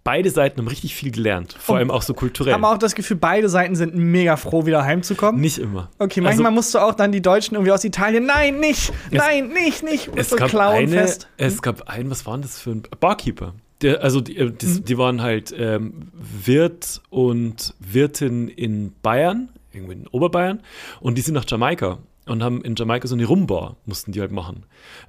[0.07, 1.57] beide Seiten haben richtig viel gelernt.
[1.59, 2.53] Vor Und allem auch so kulturell.
[2.53, 5.41] Haben auch das Gefühl, beide Seiten sind mega froh, wieder heimzukommen.
[5.41, 5.89] Nicht immer.
[5.99, 9.49] Okay, Also- manchmal musst du auch dann die Deutschen irgendwie aus Italien, nein, nicht, nein,
[9.49, 11.27] nicht, nicht, Es so gab, eine, fest.
[11.35, 13.53] es gab einen, was waren das für ein Barkeeper?
[13.81, 19.91] Der, also die, äh, die, die waren halt ähm, Wirt und Wirtin in Bayern, irgendwo
[19.91, 20.61] in Oberbayern,
[21.01, 21.97] und die sind nach Jamaika
[22.27, 24.63] und haben in Jamaika so eine Rumbar, mussten die halt machen.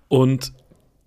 [0.09, 0.53] Und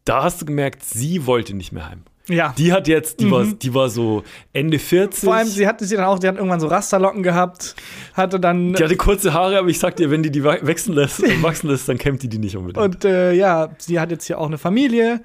[0.06, 2.04] da hast du gemerkt, sie wollte nicht mehr heim.
[2.30, 2.54] Ja.
[2.58, 4.24] Die hat jetzt, die, war, die war so
[4.54, 5.24] Ende 40.
[5.24, 5.26] Mhm.
[5.28, 7.76] Vor allem, sie hatte sie dann auch, die hat irgendwann so Rasterlocken gehabt,
[8.14, 10.94] hatte dann die hatte kurze Haare, aber ich sag dir, wenn die die wa- wachsen
[10.94, 12.84] lässt, wachsen lässt, dann kämmt die die nicht unbedingt.
[12.86, 15.22] und äh, ja, sie hat jetzt hier auch eine Familie.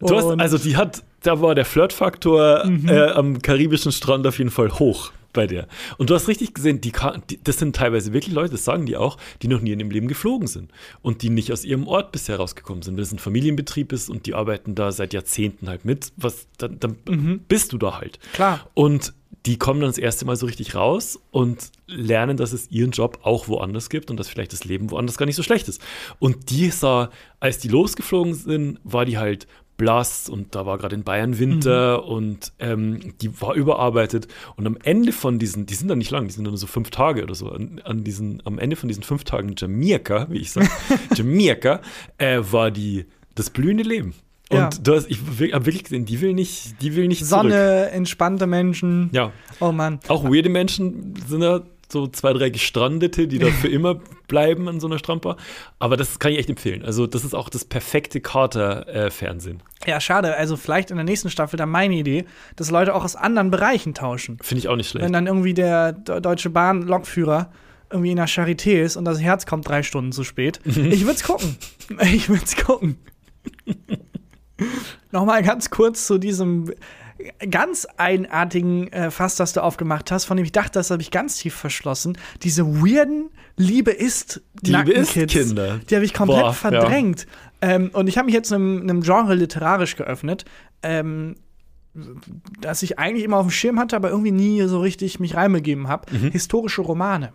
[0.00, 2.88] Du hast, also die hat, da war der Flirtfaktor Mhm.
[2.88, 5.68] äh, am karibischen Strand auf jeden Fall hoch bei der.
[5.98, 6.90] Und du hast richtig gesehen, die,
[7.30, 9.92] die, das sind teilweise wirklich Leute, das sagen die auch, die noch nie in ihrem
[9.92, 12.96] Leben geflogen sind und die nicht aus ihrem Ort bisher rausgekommen sind.
[12.96, 16.80] Wenn es ein Familienbetrieb ist und die arbeiten da seit Jahrzehnten halt mit, was, dann,
[16.80, 17.40] dann Mhm.
[17.46, 18.18] bist du da halt.
[18.32, 18.68] Klar.
[18.74, 19.14] Und
[19.46, 23.20] die kommen dann das erste Mal so richtig raus und lernen, dass es ihren Job
[23.22, 25.80] auch woanders gibt und dass vielleicht das Leben woanders gar nicht so schlecht ist.
[26.18, 29.46] Und die sah, als die losgeflogen sind, war die halt
[29.78, 34.28] blass und da war gerade in Bayern Winter und ähm, die war überarbeitet.
[34.56, 36.66] Und am Ende von diesen, die sind dann nicht lang, die sind dann nur so
[36.66, 40.38] fünf Tage oder so, an, an diesen, am Ende von diesen fünf Tagen Jamaika, wie
[40.38, 40.68] ich sage,
[41.14, 41.80] Jamaika,
[42.18, 44.14] äh, war die das blühende Leben.
[44.50, 44.68] Und Ja.
[44.82, 45.18] du hast, ich
[45.52, 47.42] habe wirklich gesehen, die will nicht, die will nicht zurück.
[47.50, 49.10] Sonne, entspannte Menschen.
[49.12, 50.00] Ja, Oh Mann.
[50.08, 54.78] auch weirde Menschen sind da so zwei, drei Gestrandete, die da für immer bleiben an
[54.80, 55.36] so einer Strandbar.
[55.78, 56.84] Aber das kann ich echt empfehlen.
[56.84, 59.62] Also, das ist auch das perfekte Carter-Fernsehen.
[59.86, 60.36] Ja, schade.
[60.36, 62.24] Also vielleicht in der nächsten Staffel dann meine Idee,
[62.56, 64.38] dass Leute auch aus anderen Bereichen tauschen.
[64.42, 65.04] Finde ich auch nicht schlecht.
[65.04, 67.50] Wenn dann irgendwie der De- Deutsche Bahn-Lokführer
[67.90, 70.60] irgendwie in der Charité ist und das Herz kommt drei Stunden zu spät.
[70.66, 71.56] Ich würd's gucken.
[72.02, 72.98] Ich würd's gucken.
[75.12, 76.72] Nochmal ganz kurz zu diesem
[77.50, 81.10] ganz eigenartigen äh, Fass, das du aufgemacht hast, von dem ich dachte, das habe ich
[81.10, 82.16] ganz tief verschlossen.
[82.42, 85.12] Diese weirden Liebe ist Liebe ist.
[85.12, 85.80] Kinder.
[85.88, 86.52] Die habe ich komplett Boah, ja.
[86.52, 87.26] verdrängt.
[87.60, 90.44] Ähm, und ich habe mich jetzt einem, einem Genre literarisch geöffnet.
[90.82, 91.36] Ähm,
[92.60, 95.88] das ich eigentlich immer auf dem Schirm hatte, aber irgendwie nie so richtig mich reinbegeben
[95.88, 96.06] habe.
[96.14, 96.30] Mhm.
[96.30, 97.32] Historische Romane.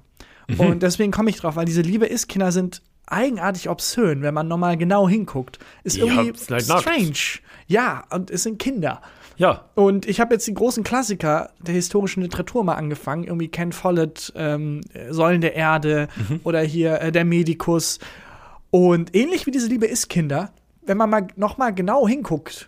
[0.57, 4.47] Und deswegen komme ich drauf, weil diese Liebe ist Kinder sind eigenartig obszön, wenn man
[4.47, 5.59] nochmal genau hinguckt.
[5.83, 7.41] Ist Ja, irgendwie halt strange.
[7.67, 9.01] Ja, und es sind Kinder.
[9.37, 13.23] Ja, Und ich habe jetzt die großen Klassiker der historischen Literatur mal angefangen.
[13.23, 16.39] Irgendwie Ken Follett, ähm, Säulen der Erde Mhm.
[16.43, 17.99] oder hier äh, der Medikus.
[18.71, 20.51] Und ähnlich wie diese Liebe ist Kinder,
[20.85, 22.67] wenn man mal noch mal genau hinguckt,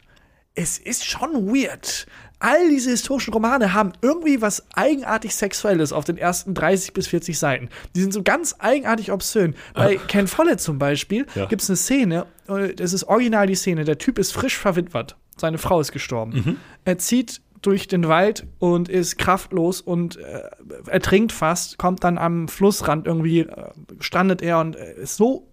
[0.54, 2.06] es ist schon weird.
[2.40, 7.40] All diese historischen Romane haben irgendwie was eigenartig Sexuelles auf den ersten 30 bis 40
[7.40, 7.70] Seiten.
[7.96, 9.56] Die sind so ganz eigenartig obszön.
[9.74, 11.46] Bei Ken Follett zum Beispiel Ja.
[11.46, 15.16] gibt es eine Szene, äh, das ist original die Szene, der Typ ist frisch verwitwet.
[15.38, 16.60] Seine Frau ist gestorben.
[16.86, 20.42] Er zieht durch den Wald und ist kraftlos und äh,
[20.88, 25.48] ertrinkt fast, kommt dann am Flussrand irgendwie, äh, strandet er und äh, ist so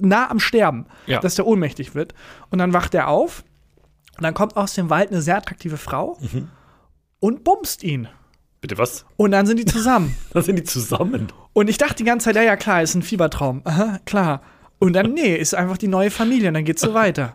[0.00, 1.20] nah am Sterben, Ja.
[1.20, 2.12] dass er ohnmächtig wird.
[2.50, 3.44] Und dann wacht er auf
[4.16, 6.18] und dann kommt aus dem Wald eine sehr attraktive Frau
[7.20, 8.08] und bumst ihn.
[8.60, 9.04] bitte was?
[9.16, 10.16] Und dann sind die zusammen.
[10.32, 11.28] Dann sind die zusammen.
[11.52, 13.60] und ich dachte die ganze Zeit, ja, ja, klar, ist ein Fiebertraum.
[13.64, 14.40] Aha, klar.
[14.80, 17.34] Und dann, nee, ist einfach die neue Familie und dann geht's so weiter.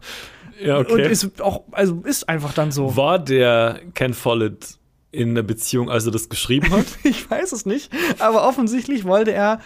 [0.62, 1.10] Ja, Und okay.
[1.10, 2.96] ist auch, also ist einfach dann so.
[2.96, 4.78] War der Ken Follett
[5.12, 6.86] in einer Beziehung, als er das geschrieben hat?
[7.04, 9.60] Ich weiß es nicht, aber offensichtlich wollte er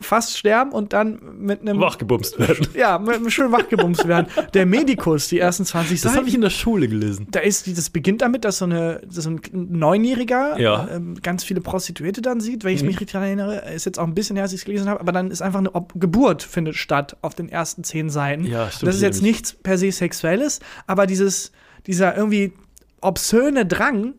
[0.00, 2.68] fast sterben und dann mit einem Wachgebumst werden.
[2.74, 4.28] ja, mit einem schön wachgebumst werden.
[4.54, 6.16] Der Medikus, die ersten 20 Das Seiten.
[6.18, 7.26] habe ich in der Schule gelesen.
[7.30, 10.82] da ist, das beginnt damit, dass so, eine, dass so ein Neunjähriger Ja.
[10.84, 10.96] Mhm.
[11.14, 13.62] ähm, ganz viele Prostituierte dann sieht, wenn ich mich richtig erinnere.
[13.74, 15.58] Ist jetzt auch ein bisschen her, als ich es gelesen habe, aber dann ist einfach
[15.58, 18.44] eine Ob Geburt findet statt auf den ersten zehn Seiten.
[18.44, 21.50] Ja, stimmt, Das ist jetzt nichts per se Sexuelles, aber dieses,
[21.86, 22.52] dieser irgendwie
[23.00, 24.14] obszöne Drang,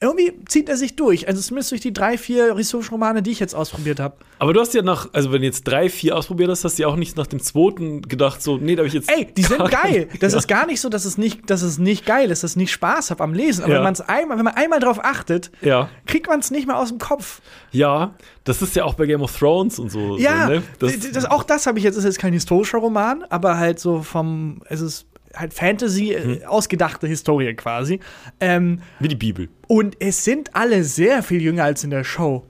[0.00, 1.26] irgendwie zieht er sich durch.
[1.26, 4.16] Also zumindest durch die drei, vier historischen Romane, die ich jetzt ausprobiert habe.
[4.38, 6.82] Aber du hast ja nach, also wenn du jetzt drei, vier ausprobiert hast, hast du
[6.82, 9.10] ja auch nicht nach dem zweiten gedacht, so, nee, da habe ich jetzt.
[9.10, 10.08] Ey, die sind geil.
[10.20, 10.38] Das ja.
[10.38, 12.70] ist gar nicht so, dass es nicht, dass es nicht geil ist, dass es nicht
[12.70, 13.64] Spaß hat am Lesen.
[13.64, 13.78] Aber Ja.
[13.78, 15.88] wenn man es einmal, wenn man einmal drauf achtet, Ja.
[16.06, 17.40] kriegt man es nicht mehr aus dem Kopf.
[17.72, 20.16] Ja, das ist ja auch bei Game of Thrones und so.
[20.16, 20.62] Ja, so, ne?
[20.78, 24.02] das, das, auch das habe ich jetzt, ist jetzt kein historischer Roman, aber halt so
[24.02, 25.06] vom, es ist
[25.38, 26.30] halt Fantasy, Mhm.
[26.42, 28.00] äh, ausgedachte Historie quasi.
[28.40, 29.48] Ähm, wie die Bibel.
[29.66, 32.44] und es sind alle sehr viel jünger als in der Show.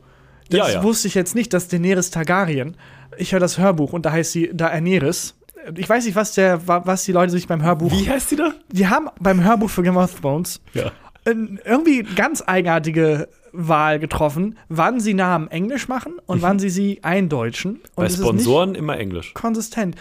[0.50, 0.82] Das Ja, ja.
[0.82, 2.76] wusste ich jetzt nicht, dass Daenerys Targaryen,
[3.16, 5.34] ich höre das Hörbuch und da heißt sie Daenerys.
[5.76, 7.90] Ich weiß nicht, was, der, wa- was die Leute sich beim Hörbuch.
[7.92, 8.52] Wie heißt die da?
[8.72, 10.92] Die haben beim Hörbuch für Game of Thrones Ja.
[11.26, 17.80] irgendwie ganz eigenartige Wahl getroffen, wann sie Namen Englisch machen und wann sie sie eindeutschen.
[17.96, 19.34] Und Bei Sponsoren immer Englisch.
[19.34, 19.96] konsistent.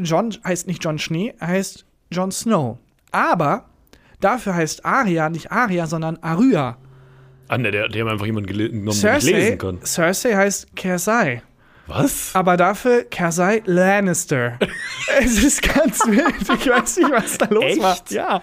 [0.00, 2.78] John heißt nicht John Schnee, er heißt Jon Snow.
[3.10, 3.64] Aber
[4.20, 6.76] dafür heißt Arya nicht Arya, sondern Arya.
[7.48, 9.78] Ah, ne, der, die haben einfach jemanden genommen, der nicht Cersei, lesen kann.
[9.82, 11.42] Cersei heißt Cersei.
[11.86, 12.34] Was?
[12.34, 14.58] Aber dafür Cersei Lannister.
[15.20, 16.34] es ist ganz wild.
[16.40, 17.82] Ich weiß nicht, was da los Echt?
[17.82, 17.98] war.
[18.10, 18.42] Ja.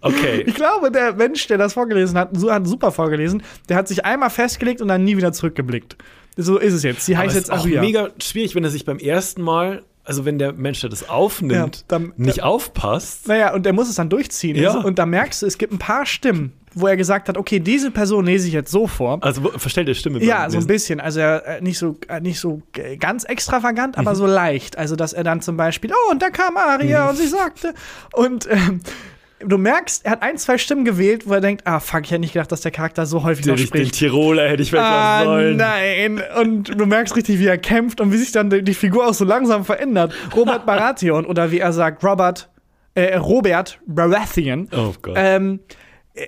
[0.00, 0.44] Okay.
[0.46, 4.30] Ich glaube, der Mensch, der das vorgelesen hat, hat super vorgelesen, der hat sich einmal
[4.30, 5.96] festgelegt und dann nie wieder zurückgeblickt.
[6.36, 7.04] So ist es jetzt.
[7.04, 7.80] Sie heißt jetzt ist auch Arya.
[7.80, 11.76] mega schwierig, wenn er sich beim ersten Mal, also wenn der Mensch, der das aufnimmt,
[11.76, 13.28] Ja, dann- nicht aufpasst.
[13.28, 14.56] Naja, und der muss es dann durchziehen.
[14.56, 14.72] Ja.
[14.72, 17.60] Also, Und da merkst du, es gibt ein paar Stimmen, wo er gesagt hat, okay,
[17.60, 19.18] diese Person lese ich jetzt so vor.
[19.22, 20.22] Also verstellt der Stimme.
[20.24, 21.00] Ja, so ein bisschen.
[21.00, 22.62] Also er, äh, nicht so, äh, nicht so
[22.98, 24.00] ganz extravagant, Mhm.
[24.00, 24.76] aber so leicht.
[24.78, 27.10] Also, dass er dann zum Beispiel, oh, und da kam Aria Mhm.
[27.10, 27.74] und sie sagte.
[28.12, 28.80] Und ähm,
[29.40, 32.20] du merkst, er hat ein, zwei Stimmen gewählt, wo er denkt, ah, fuck, ich hätte
[32.20, 33.94] nicht gedacht, dass der Charakter so häufig Den, noch ich- den spricht.
[33.94, 35.56] Tiroler hätte ich weglassen Ah, sollen.
[35.56, 36.22] nein.
[36.40, 39.14] Und du merkst richtig, wie er kämpft und wie sich dann die die Figur auch
[39.14, 40.12] so langsam verändert.
[40.34, 42.48] Robert Baratheon oder wie er sagt, Robert,
[42.94, 44.68] äh, Robert Baratheon.
[44.72, 45.14] Oh Gott.
[45.16, 45.60] Ähm,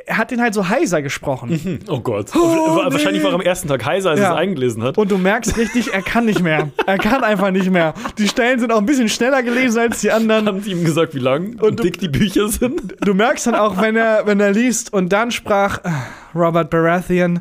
[0.07, 1.81] er hat den halt so heiser gesprochen.
[1.89, 2.27] oh Gott.
[2.35, 3.25] Oh, Wahrscheinlich nee.
[3.25, 4.27] war er am ersten Tag heiser, als Ja.
[4.27, 4.99] er es eingelesen hat.
[4.99, 6.69] Und du merkst richtig, er kann nicht mehr.
[6.87, 7.95] Er kann einfach nicht mehr.
[8.19, 10.47] Die Stellen sind auch ein bisschen schneller gelesen als die anderen.
[10.47, 12.95] haben sie ihm gesagt, wie lang und, du- dick die Bücher sind?
[13.01, 15.91] Du merkst dann auch, wenn er, wenn er liest und dann sprach äh,
[16.35, 17.41] Robert Baratheon.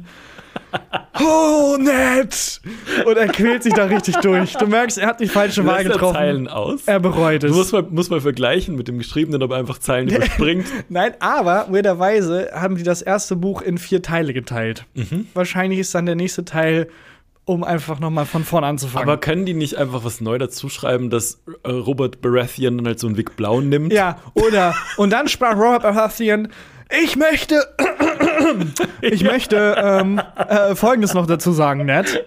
[1.22, 2.62] Oh, nett!
[3.06, 4.54] Und er quält sich da richtig durch.
[4.54, 6.16] Du merkst, er hat die falsche Wahl Lässt er getroffen.
[6.16, 6.82] Zeilen aus.
[6.86, 7.52] Er bereut es.
[7.52, 10.68] Du musst mal, musst mal vergleichen mit dem Geschriebenen, ob er einfach Zeilen überspringt.
[10.90, 14.86] Nein, aber weirderweise haben die das erste Buch in vier Teile geteilt.
[14.94, 15.28] Mhm.
[15.34, 16.88] Wahrscheinlich ist dann der nächste Teil,
[17.44, 19.10] um einfach nochmal von vorn anzufangen.
[19.10, 23.00] Aber können die nicht einfach was neu dazu schreiben, dass äh, Robert Baratheon dann halt
[23.00, 23.92] so einen Weg blau nimmt?
[23.92, 26.50] ja, oder, und dann sprach Robert Baratheon,
[27.04, 27.62] ich möchte,
[29.02, 32.26] ich möchte ähm, äh, Folgendes noch dazu sagen, Ned.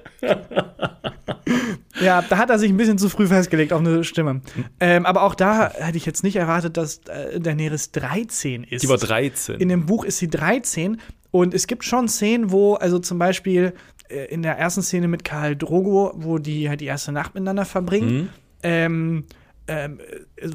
[2.01, 4.41] Ja, da hat er sich ein bisschen zu früh festgelegt auf eine Stimme.
[4.81, 8.83] Ähm, aber auch da hätte ich jetzt nicht erwartet, dass äh, Daenerys 13 ist.
[8.83, 9.61] Die war 13.
[9.61, 13.75] In dem Buch ist sie 13 und es gibt schon Szenen, wo, also zum Beispiel
[14.09, 17.65] äh, in der ersten Szene mit Karl Drogo, wo die halt die erste Nacht miteinander
[17.65, 18.29] verbringen, Mhm.
[18.63, 19.25] ähm,
[19.69, 20.01] ähm,
[20.37, 20.49] äh,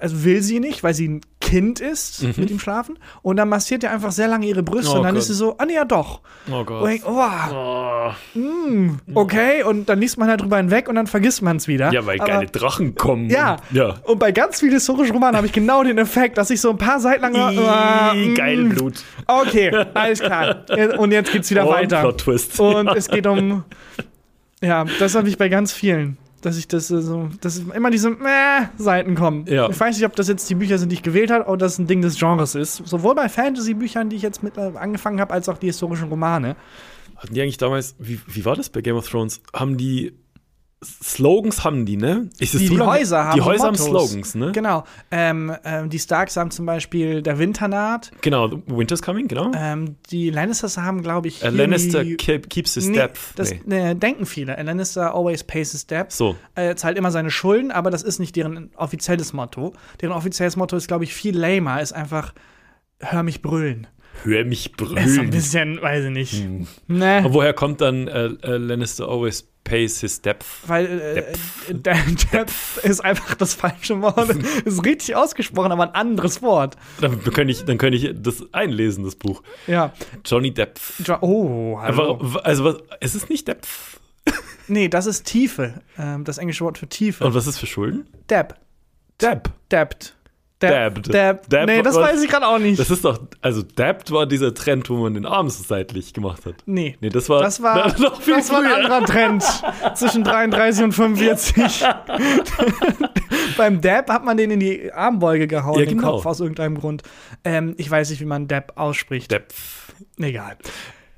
[0.00, 2.34] also will sie nicht, weil sie ein Kind ist, Mhm.
[2.36, 2.98] mit ihm schlafen.
[3.22, 5.22] Und dann massiert er einfach sehr lange ihre Brüste Oh und dann Gott.
[5.22, 6.20] ist sie so, ah nee, ja doch.
[6.50, 6.90] oh Und Gott.
[6.90, 7.18] ich, oh,
[7.52, 8.10] Oh.
[9.14, 11.90] okay, und dann liest man halt drüber hinweg und dann vergisst man es wieder.
[11.92, 13.30] Ja, weil Aber- geile Drachen kommen.
[13.30, 13.54] ja.
[13.70, 13.94] Und, ja.
[14.04, 16.78] Und bei ganz vielen historischen Romanen habe ich genau den Effekt, dass ich so ein
[16.78, 17.34] paar Seiten lang.
[17.36, 19.02] Ah, Ih, mm, geil Blut.
[19.26, 20.64] Okay, alles klar.
[20.98, 22.00] Und jetzt geht's wieder Und weiter.
[22.00, 22.60] Plot-Twist.
[22.60, 23.64] Und es geht um.
[24.62, 26.18] Ja, das habe ich bei ganz vielen.
[26.42, 29.44] Dass ich das äh, so, dass immer diese äh, Seiten kommen.
[29.46, 29.68] Ja.
[29.68, 31.78] Ich weiß nicht, ob das jetzt die Bücher sind, die ich gewählt habe, oder das
[31.78, 32.76] ein Ding des Genres ist.
[32.86, 36.56] Sowohl bei Fantasy-Büchern, die ich jetzt mit äh, angefangen habe, als auch die historischen Romane.
[37.16, 39.42] Hatten die eigentlich damals, wie, wie war das bei Game of Thrones?
[39.52, 40.14] Haben die
[40.82, 42.30] Slogans haben die, ne?
[42.38, 43.74] Ist es Die, so die Häuser haben Die Häuser haben.
[43.76, 44.52] Slogans, ne?
[44.52, 44.84] Genau.
[45.10, 48.10] Ähm, ähm, die Starks haben zum Beispiel der Winter naht.
[48.22, 49.52] Genau, Winter's Coming, genau.
[49.54, 53.20] Ähm, die Lannisters haben, glaube ich, Äh, Lannister keep, keeps his Nee, depth.
[53.36, 53.90] das Nee.
[53.90, 54.56] äh, denken viele.
[54.56, 56.16] A Lannister always pays his debts.
[56.16, 56.34] So.
[56.54, 59.74] Er zahlt immer seine Schulden, aber das ist nicht deren offizielles Motto.
[60.00, 62.32] Deren offizielles Motto ist, glaube ich, viel lamer, ist einfach
[63.00, 63.86] hör mich brüllen.
[64.24, 65.30] Hör mich Das ist so ein brüllen.
[65.30, 66.32] bisschen, weiß ich nicht.
[66.42, 66.66] Hm.
[66.88, 70.46] Ne, Und woher kommt dann äh, äh, Lannister always pays his depth?
[70.66, 71.00] weil
[71.68, 71.96] äh, der
[72.32, 74.30] Depth ist einfach das falsche Wort.
[74.64, 76.76] ist richtig ausgesprochen, aber ein anderes Wort.
[77.00, 79.42] Dann könnte ich, dann könnte ich das einlesen, das Buch.
[79.66, 79.92] Ja.
[80.24, 80.80] Johnny Depth.
[81.04, 82.14] Jo oh, hallo.
[82.14, 83.68] Einfach, also was, es ist nicht Depth.
[84.68, 85.82] Nee, das ist Tiefe.
[85.98, 87.24] Ähm, das englische Wort für Tiefe.
[87.24, 88.06] Und was ist für Schulden?
[88.28, 88.56] Dab.
[89.18, 89.50] Dab.
[90.60, 91.06] Dabbed.
[91.08, 91.14] Dabbed.
[91.14, 91.48] Dab.
[91.48, 92.78] Dab Nee, das was- weiß ich gerade auch nicht.
[92.78, 96.44] Das ist doch, also Dabbed war dieser Trend, wo man den Arm so seitlich gemacht
[96.46, 96.54] hat.
[96.66, 96.96] nee.
[97.00, 99.42] Nee, das war, Das war, noch viel das war ein anderer Trend
[99.94, 101.84] zwischen 33 und 45.
[103.56, 106.12] Beim Dab hat man den in die Armbeuge gehauen, Ja, den genau.
[106.16, 107.02] Kopf aus irgendeinem Grund.
[107.44, 109.32] Ähm, ich weiß nicht, wie man Dab ausspricht.
[109.32, 109.44] Dab.
[110.18, 110.56] Egal.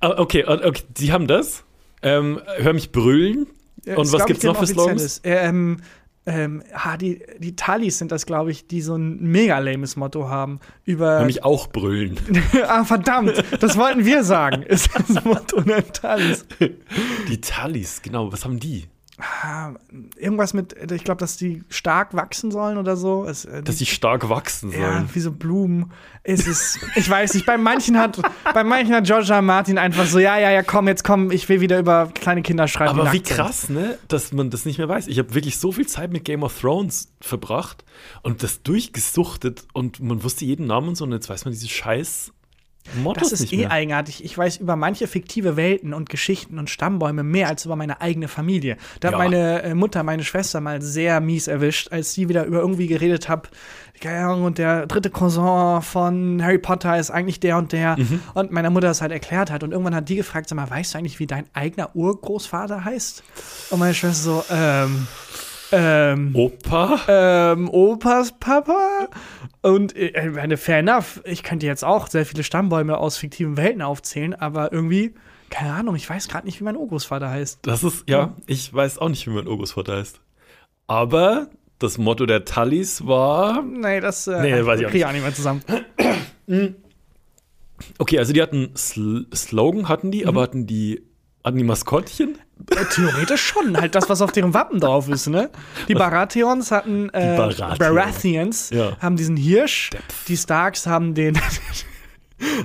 [0.01, 1.65] Ah, Okay, und- okay, die haben das.
[2.03, 3.47] Ähm, hör mich brüllen.
[3.87, 5.21] Und ist, was gibt's noch für Slogans?
[5.25, 5.79] Ähm,
[6.25, 10.29] ähm, ah, die, die Tallis sind das, glaube ich, die so ein mega lames Motto
[10.29, 10.61] haben.
[10.85, 11.25] Über.
[11.25, 12.17] Mich auch brüllen.
[12.67, 14.63] ah, verdammt, das wollten wir sagen.
[14.69, 16.47] Ist das Motto der Tallis.
[17.29, 18.87] Die Tallis, genau, was haben die?
[19.43, 19.75] Ah,
[20.17, 23.25] irgendwas mit, ich glaube, dass die stark wachsen sollen oder so.
[23.25, 25.11] Es, äh, Dass sie stark wachsen Ja, sollen.
[25.13, 25.93] wie so Blumen.
[26.25, 28.21] Es ist, ich weiß nicht, bei manchen hat,
[28.55, 29.09] bei manchen hat.
[29.09, 29.43] R.
[29.43, 32.67] Martin einfach so, ja, ja, ja, komm, jetzt komm, ich will wieder über kleine Kinder
[32.67, 32.95] schreiben.
[32.95, 35.07] die Aber wie krass, ne, dass man das nicht mehr weiß.
[35.07, 37.85] Ich habe wirklich so viel Zeit mit Game of Thrones verbracht
[38.23, 41.69] und das durchgesuchtet und man wusste jeden Namen und so und jetzt weiß man diese
[41.69, 42.33] scheiß
[42.97, 44.25] Mottos Das ist eh eigenartig.
[44.25, 48.29] Ich weiß über manche fiktive Welten und Geschichten und Stammbäume mehr als über meine eigene
[48.29, 48.77] Familie.
[49.01, 49.19] Da hat Ja.
[49.19, 53.29] meine äh, Mutter, meine Schwester mal sehr mies erwischt, als sie wieder über irgendwie geredet
[53.29, 53.51] hat.
[54.05, 57.97] Und der dritte Cousin von Harry Potter ist eigentlich der und der.
[57.97, 58.21] Mhm.
[58.35, 59.63] Und meiner Mutter das halt erklärt hat.
[59.63, 63.23] Und irgendwann hat die gefragt, sag mal, weißt du eigentlich, wie dein eigener Urgroßvater heißt?
[63.71, 65.07] Und meine Schwester so, ähm,
[65.73, 67.01] ähm, Opa?
[67.09, 69.09] ähm, Opas Papa.
[69.63, 71.21] Und äh, meine, fair enough.
[71.25, 75.15] Ich könnte jetzt auch sehr viele Stammbäume aus fiktiven Welten aufzählen, aber irgendwie,
[75.51, 77.61] keine Ahnung, ich weiß gerade nicht, wie mein Urgroßvater heißt.
[77.63, 80.21] Das ist, ja, ich weiß auch nicht, wie mein Urgroßvater heißt.
[80.89, 83.63] Aber das Motto der Tallis war.
[83.63, 85.63] Nee, das äh, Nee, weiß ich auch krieg ich auch nicht mehr zusammen.
[87.99, 90.29] Okay, also die hatten Sl Slogan, hatten die, Mhm.
[90.29, 91.03] aber hatten die,
[91.45, 92.39] hatten die Maskottchen?
[92.71, 95.51] Äh, Theoretisch schon, halt das, was auf deren Wappen drauf ist, ne?
[95.89, 97.79] Die Baratheons hatten, äh, Baratheons.
[97.79, 98.97] Baratheons Ja.
[99.01, 99.91] haben diesen Hirsch,
[100.29, 101.39] die Starks haben den,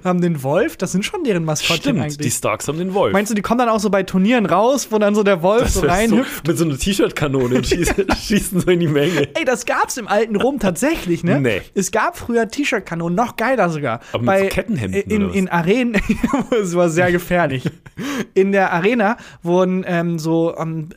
[0.04, 2.18] haben den Wolf, das sind schon deren Maskottchen Stimmt, eigentlich.
[2.18, 3.14] die Starks haben den Wolf.
[3.14, 5.70] Meinst du, die kommen dann auch so bei Turnieren raus, wo dann so der Wolf
[5.70, 6.48] so reinhüpft?
[6.48, 9.30] mit so einer T-Shirt-Kanone und schießen, schießen so in die Menge.
[9.36, 11.40] Ey, das gab's im alten Rom tatsächlich, ne?
[11.40, 11.62] Nee.
[11.74, 14.00] Es gab früher T-Shirt-Kanonen, noch geiler sogar.
[14.14, 16.02] Aber mit so Kettenhemden in, in Arenen,
[16.62, 17.64] es war sehr gefährlich.
[18.34, 20.90] In der Arena wurden ähm, so ähm,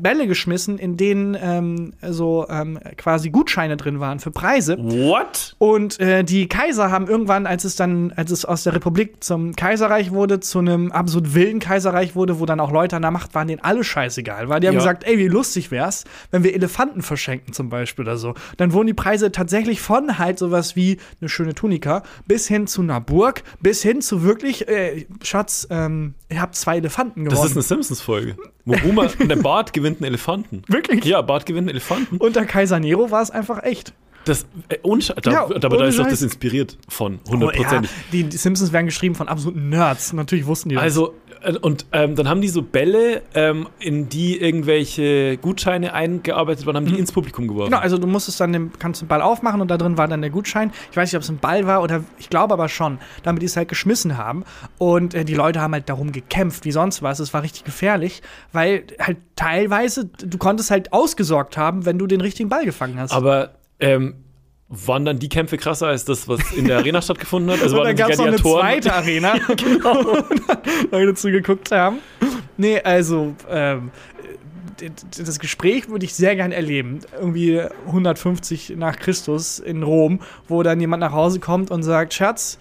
[0.00, 4.76] Bälle geschmissen, in denen ähm, so ähm, quasi Gutscheine drin waren für Preise.
[4.78, 5.56] What?
[5.58, 9.54] Und äh, die Kaiser haben irgendwann, als es dann, als es aus der Republik zum
[9.54, 13.34] Kaiserreich wurde, zu einem absolut wilden Kaiserreich wurde, wo dann auch Leute an der Macht
[13.34, 14.58] waren, denen alles scheißegal war.
[14.60, 14.80] Die haben Ja.
[14.80, 18.34] gesagt, ey, wie lustig wär's, wenn wir Elefanten verschenken zum Beispiel oder so.
[18.56, 22.82] Dann wurden die Preise tatsächlich von halt sowas wie eine schöne Tunika bis hin zu
[22.82, 27.50] einer Burg, bis hin zu wirklich, äh, Schatz, ähm, ihr habt zwei Elefanten Das gewonnen.
[27.50, 28.36] ist eine Simpsons-Folge.
[28.64, 30.62] Wo Boomer, der Bart gewinnt einen Elefanten.
[30.68, 31.04] Wirklich?
[31.04, 32.16] Ja, Bart gewinnt einen Elefanten.
[32.16, 33.92] Unter Kaiser Nero war es einfach echt.
[34.26, 37.80] Das, äh, ohne da, Ja, aber da ohne ist doch das inspiriert von, Oh, ja,
[38.12, 40.12] die, die Simpsons werden geschrieben von absoluten Nerds.
[40.12, 40.82] Natürlich wussten die das.
[40.82, 46.66] Also, äh, und ähm, dann haben die so Bälle, ähm, in die irgendwelche Gutscheine eingearbeitet
[46.66, 47.70] waren, haben die ins Publikum geworfen.
[47.70, 50.22] Genau, also du musstest dann den, kannst den Ball aufmachen und da drin war dann
[50.22, 50.72] der Gutschein.
[50.90, 53.46] Ich weiß nicht, ob es ein Ball war oder ich glaube aber schon, damit die
[53.46, 54.44] es halt geschmissen haben.
[54.78, 57.20] Und äh, die Leute haben halt darum gekämpft, wie sonst was.
[57.20, 62.20] Es war richtig gefährlich, weil halt teilweise du konntest halt ausgesorgt haben, wenn du den
[62.20, 63.12] richtigen Ball gefangen hast.
[63.12, 64.14] Aber ähm,
[64.68, 67.62] waren dann die Kämpfe krasser als das, was in der Arena stattgefunden hat?
[67.62, 70.24] Also und dann gab es noch eine zweite Arena, genau.
[70.90, 71.98] Leute zugeguckt haben.
[72.56, 73.90] Nee, also ähm,
[75.16, 77.00] das Gespräch würde ich sehr gern erleben.
[77.18, 82.58] Irgendwie 150 nach Christus in Rom, wo dann jemand nach Hause kommt und sagt, Schatz,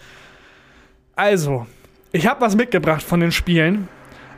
[1.15, 1.65] also,
[2.12, 3.88] ich habe was mitgebracht von den Spielen.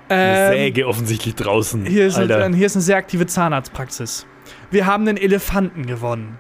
[0.10, 1.86] Eine Ähm, Säge offensichtlich draußen.
[1.86, 2.44] hier, ist Alter.
[2.46, 4.26] eine, hier ist eine sehr aktive Zahnarztpraxis.
[4.72, 6.40] Wir haben einen Elefanten gewonnen.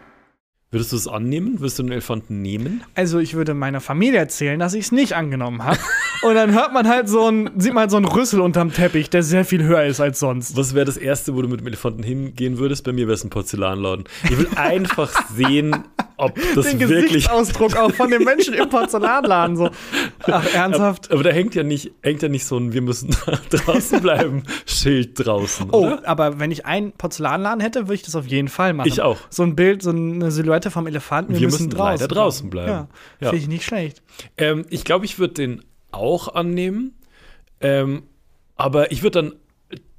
[0.69, 1.61] Würdest du es annehmen?
[1.61, 2.83] Würdest du einen Elefanten nehmen?
[2.93, 5.79] Also ich würde meiner Familie erzählen, dass ich es nicht angenommen habe.
[6.23, 9.09] und dann hört man halt so ein, sieht man halt so einen Rüssel unterm Teppich,
[9.09, 10.57] der sehr viel höher ist als sonst.
[10.57, 12.83] Was wäre das Erste, wo du mit dem Elefanten hingehen würdest?
[12.83, 14.03] Bei mir wäre es ein Porzellanladen.
[14.25, 15.85] Ich will einfach sehen,
[16.17, 17.07] ob das Den wirklich.
[17.13, 19.69] Gesichtsausdruck auch von den Menschen im Porzellanladen so.
[20.23, 21.11] Ach, ernsthaft?
[21.11, 23.15] Aber da hängt ja nicht, hängt ja nicht so ein Wir müssen
[23.49, 25.69] draußen bleiben Schild draußen.
[25.71, 26.07] Oh, Oder?
[26.07, 28.87] aber wenn ich einen Porzellanladen hätte, würde ich das auf jeden Fall machen.
[28.87, 29.17] Ich auch.
[29.29, 31.33] So ein Bild, so eine Silhouette vom Elefanten.
[31.33, 32.69] Wir, Wir müssen, müssen draußen leider draußen bleiben.
[32.71, 32.87] Ja,
[33.19, 33.29] Ja.
[33.29, 34.01] finde ich nicht schlecht.
[34.37, 36.93] Ähm, ich glaube, ich würde den auch annehmen.
[37.61, 38.03] Ähm,
[38.55, 39.33] aber ich würde dann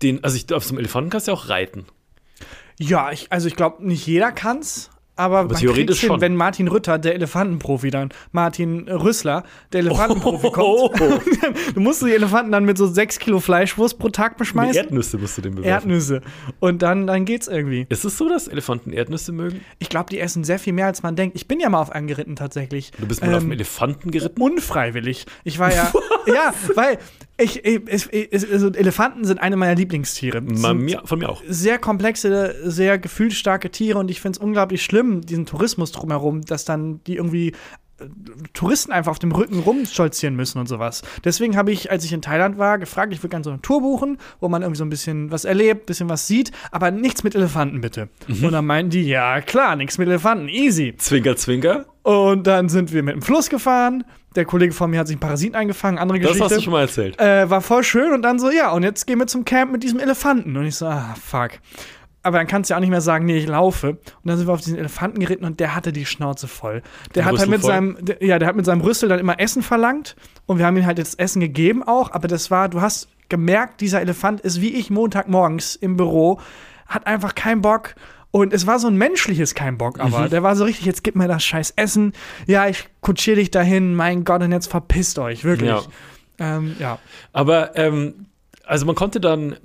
[0.03, 1.85] den, also ich, auf so einem Elefanten kannst du ja auch reiten.
[2.79, 4.91] Ja, ich, also ich glaube, nicht jeder kann's.
[5.19, 6.21] Aber, man theoretisch hin, schon.
[6.21, 10.89] wenn Martin Rütter, der Elefantenprofi, dann Martin Rüssler, der Elefantenprofi Oh.
[10.91, 11.23] kommt.
[11.75, 14.77] du musst die Elefanten dann mit so sechs Kilo Fleischwurst pro Tag Mit beschmeißen.
[14.77, 15.69] Erdnüsse musst du den bewerfen.
[15.91, 16.23] Erdnüsse.
[16.61, 17.87] Und dann, dann geht's irgendwie.
[17.89, 19.61] Ist es so, dass Elefanten Erdnüsse mögen?
[19.79, 21.37] Ich glaube, die essen sehr viel mehr, als man denkt.
[21.37, 22.93] Ich bin ja mal auf einen geritten tatsächlich.
[22.99, 24.41] Du bist mal auf Ähm, einem Elefanten geritten?
[24.41, 25.27] Unfreiwillig.
[25.45, 25.93] Ich war ja.
[26.35, 26.99] ja, weil
[27.41, 30.41] ich, ich, es, also Elefanten sind eine meiner Lieblingstiere.
[30.41, 31.43] Mir, von mir auch.
[31.47, 36.65] sehr komplexe, sehr gefühlsstarke Tiere und ich finde es unglaublich schlimm, diesen Tourismus drumherum, dass
[36.65, 37.55] dann die irgendwie
[38.53, 41.03] Touristen einfach auf dem Rücken rumstolzieren müssen und sowas.
[41.25, 43.81] Deswegen habe ich, als ich in Thailand war, gefragt, ich würde gerne so eine Tour
[43.81, 47.35] buchen, wo man irgendwie so ein bisschen was erlebt, bisschen was sieht, aber nichts mit
[47.35, 48.09] Elefanten bitte.
[48.27, 48.45] Mhm.
[48.45, 50.95] Und dann meinten die, ja klar, nichts mit Elefanten, easy.
[50.97, 51.87] Zwinker, zwinker.
[52.03, 54.05] Und dann sind wir mit dem Fluss gefahren.
[54.35, 56.45] Der Kollege von mir hat sich einen Parasiten eingefangen, andere Das Geschichte.
[56.45, 57.19] hast du schon mal erzählt.
[57.21, 59.83] Äh, war voll schön und dann so, ja, und jetzt gehen wir zum Camp mit
[59.83, 60.57] diesem Elefanten.
[60.57, 61.51] Und ich so, ah, fuck.
[62.29, 63.91] Aber dann kannst du ja auch nicht mehr sagen, nee, ich laufe.
[63.91, 66.83] Und dann sind wir auf diesen Elefanten geritten und der hatte die Schnauze voll.
[67.15, 67.71] Der Den hat halt mit voll?
[67.71, 70.15] seinem, ja, der hat mit seinem Rüssel dann immer Essen verlangt
[70.47, 73.81] und wir haben ihm halt jetzt Essen gegeben auch, aber das war, du hast gemerkt,
[73.81, 76.41] dieser Elefant ist wie ich Montagmorgens im Büro,
[76.87, 77.95] hat einfach keinen Bock.
[78.31, 80.31] Und es war so ein menschliches kein Bock, aber Mhm.
[80.31, 82.13] der war so richtig, jetzt gib mir das scheiß Essen.
[82.47, 85.71] Ja, ich kutschiere dich dahin, mein Gott, und jetzt verpisst euch, wirklich.
[85.71, 85.83] Ja.
[86.39, 86.99] Ähm, ja.
[87.33, 88.27] Aber, ähm,
[88.67, 89.57] also man konnte dann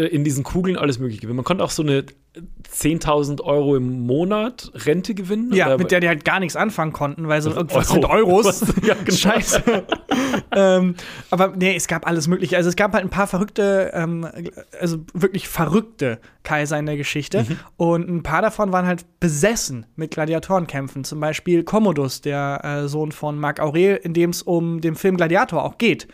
[0.00, 1.36] in diesen Kugeln alles Mögliche gewinnen.
[1.36, 2.04] Man konnte auch so eine
[2.68, 5.52] 10.000 Euro im Monat Rente gewinnen.
[5.52, 7.94] Ja, mit der die halt gar nichts anfangen konnten, weil so irgendwas Euro.
[7.94, 8.44] sind Euros.
[8.44, 8.74] Was?
[8.84, 9.16] Ja, genau.
[9.16, 9.62] Scheiße.
[10.56, 10.96] ähm,
[11.30, 12.56] aber nee, es gab alles Mögliche.
[12.56, 14.26] Also es gab halt ein paar verrückte, ähm,
[14.80, 17.44] also wirklich verrückte Kaiser in der Geschichte.
[17.48, 17.58] Mhm.
[17.76, 21.04] Und ein paar davon waren halt besessen mit Gladiatorenkämpfen.
[21.04, 25.16] Zum Beispiel Commodus, der äh, Sohn von Marc Aurel, in dem es um den Film
[25.16, 26.08] Gladiator auch geht.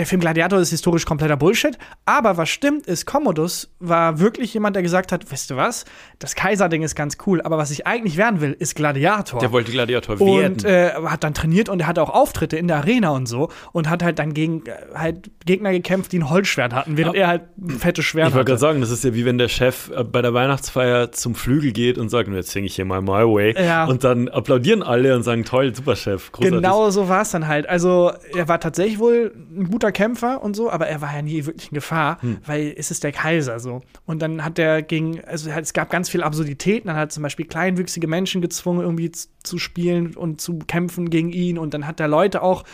[0.00, 4.74] Der Film Gladiator ist historisch kompletter Bullshit, aber was stimmt ist, Commodus war wirklich jemand,
[4.74, 5.84] der gesagt hat, weißt du was,
[6.18, 9.40] das Kaiserding ist ganz cool, aber was ich eigentlich werden will, ist Gladiator.
[9.40, 10.52] Der wollte Gladiator werden.
[10.52, 13.50] Und äh, hat dann trainiert und er hatte auch Auftritte in der Arena und so
[13.72, 17.26] und hat halt dann gegen äh, halt Gegner gekämpft, die ein Holzschwert hatten, während er
[17.28, 18.62] halt ein fettes Schwert ich wollte hatte.
[18.62, 21.72] gerade sagen, das ist ja wie wenn der Chef äh, bei der Weihnachtsfeier zum Flügel
[21.72, 23.62] geht und sagt, jetzt singe ich hier mal My Way.
[23.62, 23.84] Ja.
[23.84, 26.56] Und dann applaudieren alle und sagen, toll, super Chef, großartig.
[26.56, 27.68] Genau so war es dann halt.
[27.68, 31.44] Also, er war tatsächlich wohl ein guter Kämpfer und so, aber er war ja nie
[31.46, 32.38] wirklich in Gefahr, Hm.
[32.46, 33.82] weil es ist der Kaiser so.
[34.06, 36.88] Und dann hat er gegen, also es gab ganz viele Absurditäten.
[36.88, 41.30] Dann hat er zum Beispiel kleinwüchsige Menschen gezwungen, irgendwie zu spielen und zu kämpfen gegen
[41.32, 41.58] ihn.
[41.58, 42.64] Und dann hat er Leute auch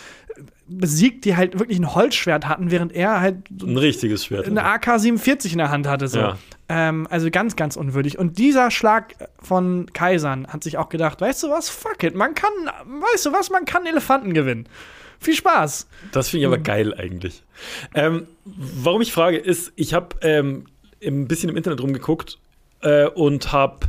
[0.69, 4.47] besiegt, die halt wirklich ein Holzschwert hatten, während er halt Ein richtiges Schwert.
[4.47, 6.09] eine AK-47 in der Hand hatte.
[6.09, 6.19] So.
[6.19, 6.39] Ja.
[6.69, 8.19] Ähm, also ganz, ganz unwürdig.
[8.19, 12.35] Und dieser Schlag von Kaisern hat sich auch gedacht, weißt du was, fuck it, man
[12.35, 12.51] kann,
[13.13, 14.69] weißt du was, man kann Elefanten gewinnen.
[15.19, 15.89] Viel Spaß.
[16.13, 17.43] Das finde ich aber geil eigentlich.
[17.95, 20.67] Ähm, warum ich frage, ist, ich habe ähm,
[21.05, 22.39] ein bisschen im Internet rumgeguckt
[22.83, 23.89] äh, und habe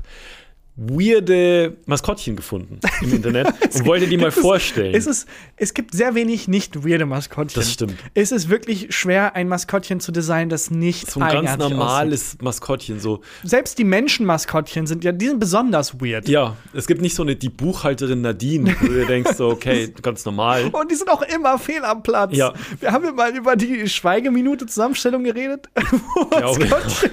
[0.77, 4.93] weirde Maskottchen gefunden im Internet und wollte die mal vorstellen.
[4.93, 7.59] Es, ist, es gibt sehr wenig nicht weirde Maskottchen.
[7.59, 7.95] Das stimmt.
[8.13, 11.77] Es ist wirklich schwer, ein Maskottchen zu designen, das nicht so ein ganz eigenartig aussieht.
[11.77, 13.21] normales Maskottchen, so.
[13.43, 16.29] Selbst die Menschenmaskottchen sind ja, die sind besonders weird.
[16.29, 20.25] Ja, es gibt nicht so eine, die Buchhalterin Nadine, wo du denkst, so, okay, ganz
[20.25, 20.65] normal.
[20.71, 22.35] Und die sind auch immer fehl am Platz.
[22.35, 22.53] Ja.
[22.79, 25.69] Wir haben ja mal über die Schweigeminute-Zusammenstellung geredet.
[25.91, 26.25] Wo.
[26.29, 27.11] Maskottchen,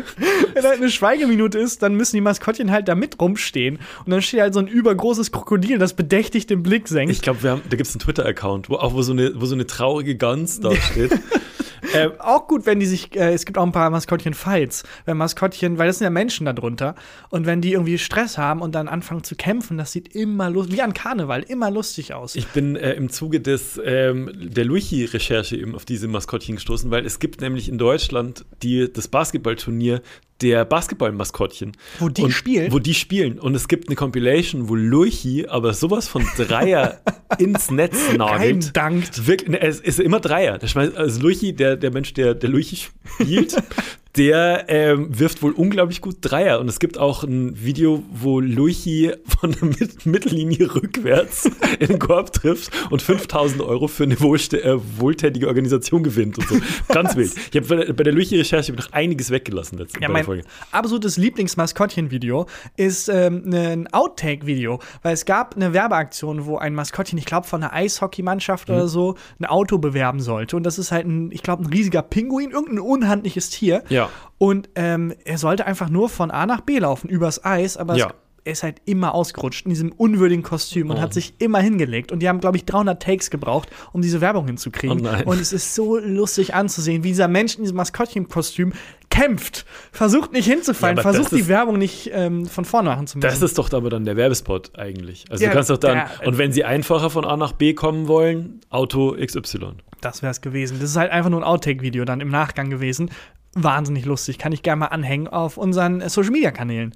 [0.53, 3.54] wenn halt eine Schweigeminute ist, dann müssen die Maskottchen halt da mit rumstehen.
[3.55, 7.12] Und dann steht halt so ein übergroßes Krokodil, das bedächtig den Blick senkt.
[7.12, 9.67] Ich glaube, da gibt es einen Twitter-Account, wo auch wo so, eine, wo so eine
[9.67, 11.12] traurige Gans da steht.
[11.95, 15.79] ähm, auch gut, wenn die sich, äh, es gibt auch ein paar Maskottchen-Fights, wenn Maskottchen,
[15.79, 16.95] weil das sind ja Menschen darunter,
[17.31, 20.77] und wenn die irgendwie Stress haben und dann anfangen zu kämpfen, das sieht immer lustig,
[20.77, 22.37] wie an Karneval, immer lustig aus.
[22.37, 27.05] Ich bin äh, im Zuge des, ähm, der Luigi-Recherche eben auf diese Maskottchen gestoßen, weil
[27.07, 30.03] es gibt nämlich in Deutschland die, das Basketballturnier
[30.40, 31.73] der Basketball-Maskottchen.
[31.99, 32.73] Wo die Und- spielen?
[32.73, 33.38] Wo die spielen.
[33.38, 37.01] Und es gibt eine Compilation, wo Luigi aber sowas von Dreier
[37.38, 38.66] ins Netz nagelt.
[38.66, 39.27] Eindankt.
[39.27, 40.59] Wirklich, ne, es ist immer Dreier.
[40.59, 42.77] Der schmeißt, also Luigi, der, der Mensch, der, der Luigi
[43.20, 43.57] spielt,
[44.16, 46.61] der ähm, wirft wohl unglaublich gut Dreier.
[46.61, 51.46] Und es gibt auch ein Video, wo Luigi von der Mit Mittellinie rückwärts
[51.81, 56.48] in den Korb trifft und 5000 Euro für eine wohlste äh, wohltätige Organisation gewinnt und
[56.48, 56.57] so.
[56.88, 57.33] Ganz wild.
[57.53, 60.44] Ich habe bei der, Luigi-Recherche noch einiges weggelassen letzte Ja, mein Folge.
[60.70, 62.46] absolutes Lieblingsmaskottchen-Video
[62.77, 67.62] ist ähm, ein Outtake-Video, weil es gab eine Werbeaktion, wo ein Maskottchen, ich glaube von
[67.62, 68.75] einer Eishockeymannschaft Mhm.
[68.75, 70.56] oder so, ein Auto bewerben sollte.
[70.56, 73.83] Und das ist halt ein, ich glaube, ein riesiger Pinguin, irgendein unhandliches Tier.
[73.88, 74.04] Ja.
[74.38, 78.07] Und ähm, er sollte einfach nur von A nach B laufen, übers Eis, aber Ja.
[78.09, 78.13] es,
[78.46, 81.00] er ist halt immer ausgerutscht in diesem unwürdigen Kostüm und Oh.
[81.00, 82.13] hat sich immer hingelegt.
[82.13, 85.07] Und die haben, glaube ich, 300 Takes gebraucht, um diese Werbung hinzukriegen.
[85.07, 85.31] Oh.
[85.31, 88.75] Und es ist so lustig anzusehen, wie dieser Mensch in diesem Maskottchenkostüm
[89.09, 93.17] kämpft, versucht nicht hinzufallen, Ja, versucht die ist- Werbung nicht ähm, von vorne machen zu
[93.17, 93.29] müssen.
[93.31, 95.25] Das ist doch aber dann der Werbespot eigentlich.
[95.31, 97.73] Also Ja, du kannst doch dann, der- und wenn sie einfacher von A nach B
[97.75, 99.75] kommen wollen, Auto XY.
[100.02, 100.79] Das wäre es gewesen.
[100.81, 103.11] Das ist halt einfach nur ein Outtake-Video dann im Nachgang gewesen.
[103.55, 104.38] Wahnsinnig lustig.
[104.38, 106.94] Kann ich gerne mal anhängen auf unseren äh, Social-Media-Kanälen.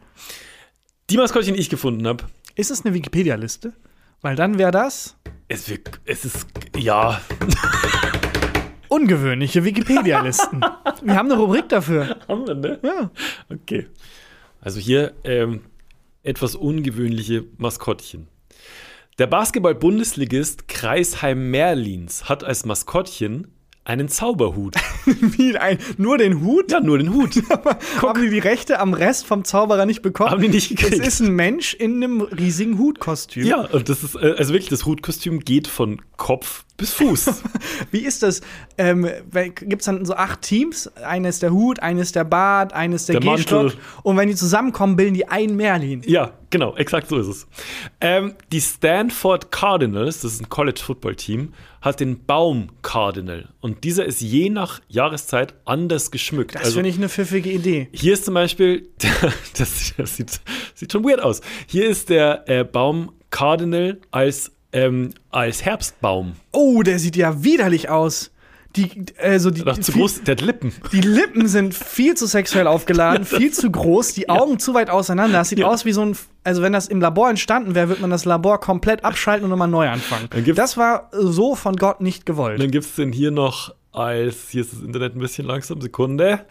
[1.11, 3.73] Die Maskottchen, die ich gefunden habe, Ist es eine Wikipedia-Liste?
[4.21, 5.17] Weil dann wäre das
[5.49, 5.73] es,
[6.05, 6.47] es ist,
[6.77, 7.21] ja,
[8.89, 10.61] ungewöhnliche Wikipedia-Listen.
[11.03, 12.17] Wir haben eine Rubrik dafür.
[12.29, 12.79] haben wir, ne?
[12.83, 13.11] Ja.
[13.49, 13.87] Okay.
[14.61, 15.63] Also hier ähm,
[16.23, 18.29] etwas ungewöhnliche Maskottchen.
[19.19, 23.47] Der Basketball-Bundesligist Kreisheim Merlins hat als Maskottchen
[23.89, 24.77] einen Zauberhut.
[25.07, 26.71] Wie ein, nur den Hut?
[26.71, 27.43] Ja, nur den Hut.
[28.03, 30.31] Haben die die Rechte am Rest vom Zauberer nicht bekommen?
[30.31, 31.07] Haben die nicht Es gekriegt.
[31.07, 33.47] ist ein Mensch in einem riesigen Hutkostüm.
[33.47, 37.43] Ja, und das ist, äh, also wirklich, das Hutkostüm geht von Kopf bis Fuß.
[37.91, 38.41] Wie ist das?
[38.79, 39.07] Ähm,
[39.57, 40.87] Gibt es dann so acht Teams?
[40.97, 43.73] Eines der Hut, eines der Bart, eines der, Der Gehstock.
[44.03, 46.03] Und wenn die zusammenkommen, bilden die einen Merlin.
[46.07, 47.47] ja, genau, exakt so ist es.
[48.01, 51.53] Ähm, die Stanford Cardinals, das ist ein College-Football-Team,
[51.83, 53.49] hat den Baum Cardinal.
[53.61, 56.55] Und dieser ist je nach Jahreszeit anders geschmückt.
[56.55, 57.89] Das Also- finde ich eine pfiffige Idee.
[57.93, 58.89] Hier ist zum Beispiel,
[59.59, 60.41] das, das sieht,
[60.75, 61.41] sieht schon weird aus.
[61.67, 66.33] Hier ist der äh, Baum Cardinal als, ähm, als Herbstbaum.
[66.53, 68.31] Oh, der sieht ja widerlich aus.
[68.77, 70.73] Die, also die, Noch zu viel- groß, der hat Lippen.
[70.93, 75.39] die Lippen sind viel zu sexuell aufgeladen, viel zu groß, die Augen zu weit auseinander.
[75.39, 75.69] Das sieht Ja.
[75.69, 78.61] aus wie so ein, also wenn das im Labor entstanden wäre, würde man das Labor
[78.61, 80.29] komplett abschalten und nochmal neu anfangen.
[80.55, 82.61] Das war so von Gott nicht Und gewollt.
[82.61, 86.41] dann gibt es den hier noch als, hier ist das Internet ein bisschen langsam, Sekunde.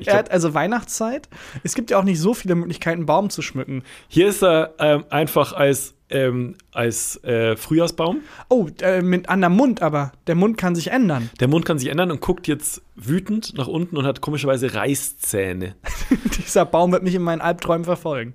[0.00, 1.28] Ich Er hat also Weihnachtszeit.
[1.62, 3.82] Es gibt ja auch nicht so viele Möglichkeiten, einen Baum zu schmücken.
[4.08, 8.20] hier ist er ähm, einfach als, ähm, als äh, Frühjahrsbaum.
[8.48, 10.12] Oh, äh, mit an der Mund aber.
[10.26, 11.30] Der Mund kann sich ändern.
[11.40, 15.76] Der Mund kann sich ändern und guckt jetzt wütend nach unten und hat komischerweise Reißzähne.
[16.38, 18.34] Dieser Baum wird mich in meinen Albträumen verfolgen.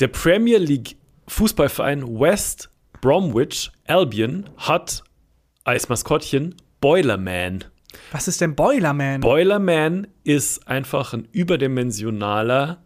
[0.00, 0.96] Der Premier League
[1.28, 2.70] Fußballverein West
[3.00, 5.04] Bromwich Albion hat
[5.64, 7.64] als Maskottchen Boilerman.
[8.12, 9.20] Was ist denn Boilerman?
[9.20, 12.82] Boilerman ist einfach ein überdimensionaler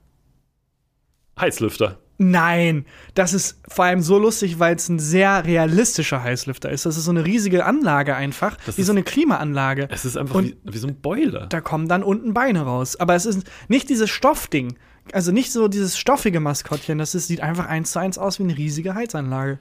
[1.39, 1.99] Heizlüfter.
[2.23, 6.85] Nein, das ist vor allem so lustig, weil es ein sehr realistischer Heißlüfter ist.
[6.85, 9.89] Das ist so eine riesige Anlage einfach, Das wie ist- so eine Klimaanlage.
[9.91, 11.47] Es ist einfach wie, wie so ein Boiler.
[11.47, 12.97] Da kommen dann unten Beine raus.
[13.01, 14.75] Aber es ist nicht dieses Stoffding.
[15.15, 16.99] Also nicht so dieses stoffige Maskottchen.
[16.99, 19.59] Das ist, sieht einfach eins zu eins aus wie eine riesige Heizanlage.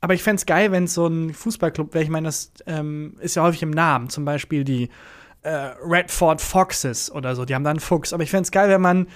[0.00, 2.02] Aber ich fände es geil, wenn es so ein Fußballclub wäre.
[2.02, 4.08] Ich meine, das ähm, ist ja häufig im Namen.
[4.08, 4.88] Zum Beispiel die
[5.42, 5.48] äh,
[5.84, 7.44] Redford Foxes oder so.
[7.44, 8.12] Die haben da einen Fuchs.
[8.12, 9.06] Aber ich fände es geil, wenn man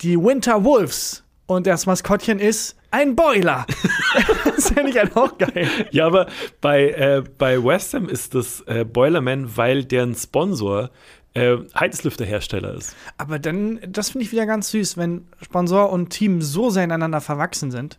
[0.00, 1.22] die Winter Wolves
[1.52, 3.66] und das Maskottchen ist ein Boiler.
[4.44, 5.68] das fände ich halt auch geil.
[5.90, 6.26] Ja, aber
[6.60, 10.90] bei, äh, bei West Ham ist das äh, Boilerman, weil deren Sponsor
[11.34, 12.94] äh, Heizlüfterhersteller ist.
[13.16, 17.20] Aber dann, das finde ich wieder ganz süß, wenn Sponsor und Team so sehr ineinander
[17.20, 17.98] verwachsen sind.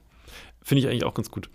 [0.61, 1.49] Finde ich eigentlich auch ganz gut.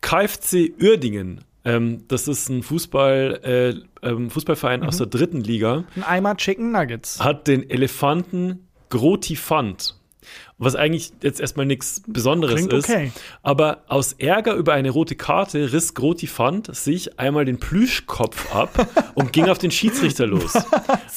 [0.00, 3.40] KFC Uerdingen, ähm, das ist ein Fußball,
[4.02, 7.18] äh, ähm, Fußballverein aus der dritten Liga, Ein Eimer Chicken Nuggets.
[7.22, 9.96] hat den Elefanten Grotifant.
[10.58, 12.88] Was eigentlich jetzt erstmal nichts Besonderes Klingt ist.
[12.88, 13.12] okay.
[13.42, 19.32] Aber aus Ärger über eine rote Karte riss Grotifant sich einmal den Plüschkopf ab und
[19.34, 20.54] ging auf den Schiedsrichter los.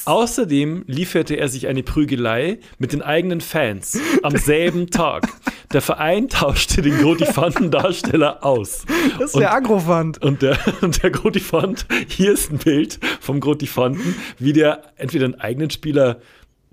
[0.05, 5.27] Außerdem lieferte er sich eine Prügelei mit den eigenen Fans am selben Tag.
[5.71, 8.85] Der Verein tauschte den Grotifanten-Darsteller aus.
[9.19, 10.21] Das ist Und- der Agrofand.
[10.23, 15.35] Und der, und der Grotifant, hier ist ein Bild vom Grotifanten, wie der entweder einen
[15.35, 16.19] eigenen Spieler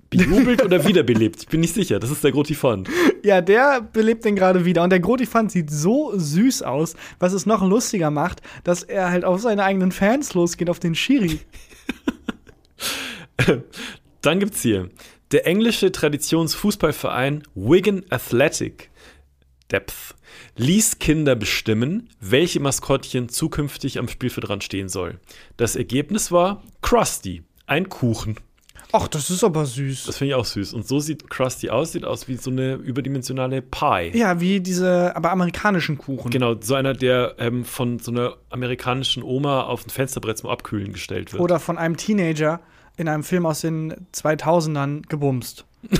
[0.09, 1.43] bejubelt oder wiederbelebt.
[1.43, 1.99] Ich bin nicht sicher.
[1.99, 2.89] Das ist der Grotifant.
[3.23, 4.83] Ja, der belebt den gerade wieder.
[4.83, 9.25] Und der Grotifant sieht so süß aus, was es noch lustiger macht, dass er halt
[9.25, 11.39] auf seine eigenen Fans losgeht, auf den Schiri.
[14.21, 14.89] Dann gibt's hier
[15.31, 18.89] der englische Traditionsfußballverein Wigan Athletic
[19.71, 20.15] Depth
[20.55, 25.19] ließ Kinder bestimmen, welche Maskottchen zukünftig am Spielfeldrand stehen soll.
[25.57, 28.37] Das Ergebnis war Krusty, ein Kuchen.
[28.91, 30.05] Ach, das ist aber süß.
[30.05, 30.73] Das finde ich auch süß.
[30.73, 34.11] Und so sieht Krusty aus, sieht aus wie so eine überdimensionale Pie.
[34.17, 36.31] Ja, wie diese, aber amerikanischen Kuchen.
[36.31, 40.93] Genau, so einer, der ähm, von so einer amerikanischen Oma auf ein Fensterbrett zum Abkühlen
[40.93, 41.41] gestellt wird.
[41.41, 42.61] Oder von einem Teenager
[42.95, 45.65] in einem Film aus den 2000ern gebumst.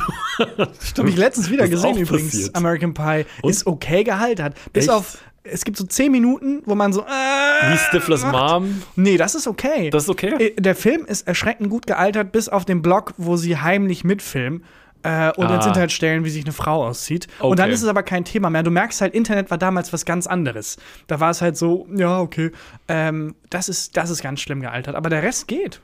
[0.98, 2.32] Habe ich letztens wieder gesehen übrigens.
[2.32, 2.56] passiert.
[2.56, 3.52] American Pie Und?
[3.52, 4.56] ist okay gealtert.
[4.74, 4.94] Bis Echt?
[4.94, 5.20] auf,
[5.52, 7.02] es gibt so 10 Minuten, wo man so.
[7.02, 8.82] Äh, Wie Stiflers Mom.
[8.96, 9.90] Nee, das ist okay.
[9.90, 10.34] Das ist okay.
[10.56, 14.64] Äh, Der Film ist erschreckend gut gealtert, bis auf den Block, wo sie heimlich mitfilmen.
[15.04, 15.50] Äh, und Ah.
[15.50, 17.28] dann sind halt Stellen, wie sich eine Frau auszieht.
[17.40, 17.76] Und dann Okay.
[17.76, 18.64] ist es aber kein Thema mehr.
[18.64, 20.78] Du merkst halt, Internet war damals was ganz anderes.
[21.06, 22.52] Da war es halt so, ja, okay.
[22.88, 24.96] Ähm, das, ist, das ist ganz schlimm gealtert.
[24.96, 25.82] Aber der Rest geht.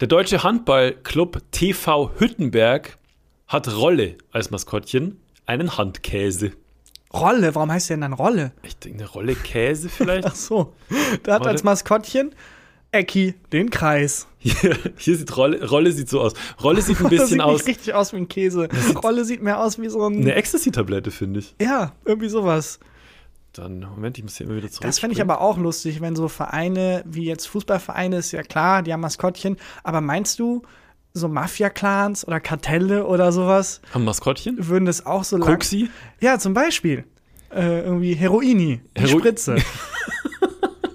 [0.00, 2.98] Der deutsche Handballclub TV Hüttenberg
[3.46, 6.50] hat Rolle als Maskottchen, einen Handkäse.
[7.20, 8.52] Rolle, warum heißt der denn dann Rolle?
[8.62, 10.24] Ich denke, eine Rolle Käse vielleicht?
[10.26, 10.72] Ach so.
[10.90, 11.48] Der hat Warte.
[11.48, 12.34] als Maskottchen
[12.92, 14.26] Ecki den Kreis.
[14.38, 16.32] Hier, hier sieht Rolle, Rolle sieht so aus.
[16.62, 17.58] Rolle sieht ein bisschen sieht aus.
[17.58, 18.68] nicht richtig aus wie ein Käse.
[19.02, 20.20] Rolle sieht mehr aus wie so ein.
[20.20, 21.54] Eine Ecstasy-Tablette, finde ich.
[21.60, 22.78] Ja, irgendwie sowas.
[23.52, 24.86] Dann, Moment, ich muss hier immer wieder zurück.
[24.86, 28.82] Das fände ich aber auch lustig, wenn so Vereine wie jetzt Fußballvereine ist ja klar,
[28.82, 29.56] die haben Maskottchen.
[29.82, 30.62] Aber meinst du,
[31.16, 34.68] so Mafia-Clans oder Kartelle oder sowas Haben Maskottchen?
[34.68, 35.48] würden das auch so lang.
[35.48, 35.88] Koksi?
[36.20, 37.04] Ja, zum Beispiel.
[37.54, 39.56] Äh, irgendwie Heroini, Hero- Spritze.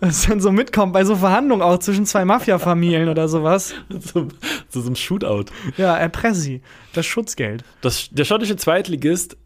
[0.03, 3.75] Das dann so mitkommt bei so Verhandlungen auch zwischen zwei Mafia-Familien oder sowas.
[3.91, 4.29] Zu,
[4.67, 5.45] zu so einem Shootout.
[5.77, 6.63] Ja, Erpressi,
[6.93, 7.63] das Schutzgeld.
[7.81, 9.37] Das, der schottische Zweitligist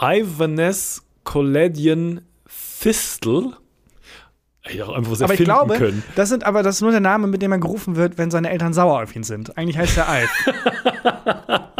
[0.00, 2.20] Ivanes Colledian
[2.80, 3.54] Thistle.
[4.62, 6.02] Hätte auch einfach was Aber ich glaube, können.
[6.16, 8.50] das sind aber das ist nur der Name, mit dem er gerufen wird, wenn seine
[8.50, 9.56] Eltern sauer auf ihn sind.
[9.56, 10.30] Eigentlich heißt er Alf.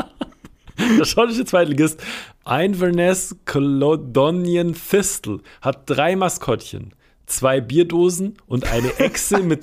[0.99, 2.01] Der schottische Zweitligist
[2.49, 6.95] Inverness Caledonian Thistle hat drei Maskottchen.
[7.27, 9.61] Zwei Bierdosen und eine Echse mit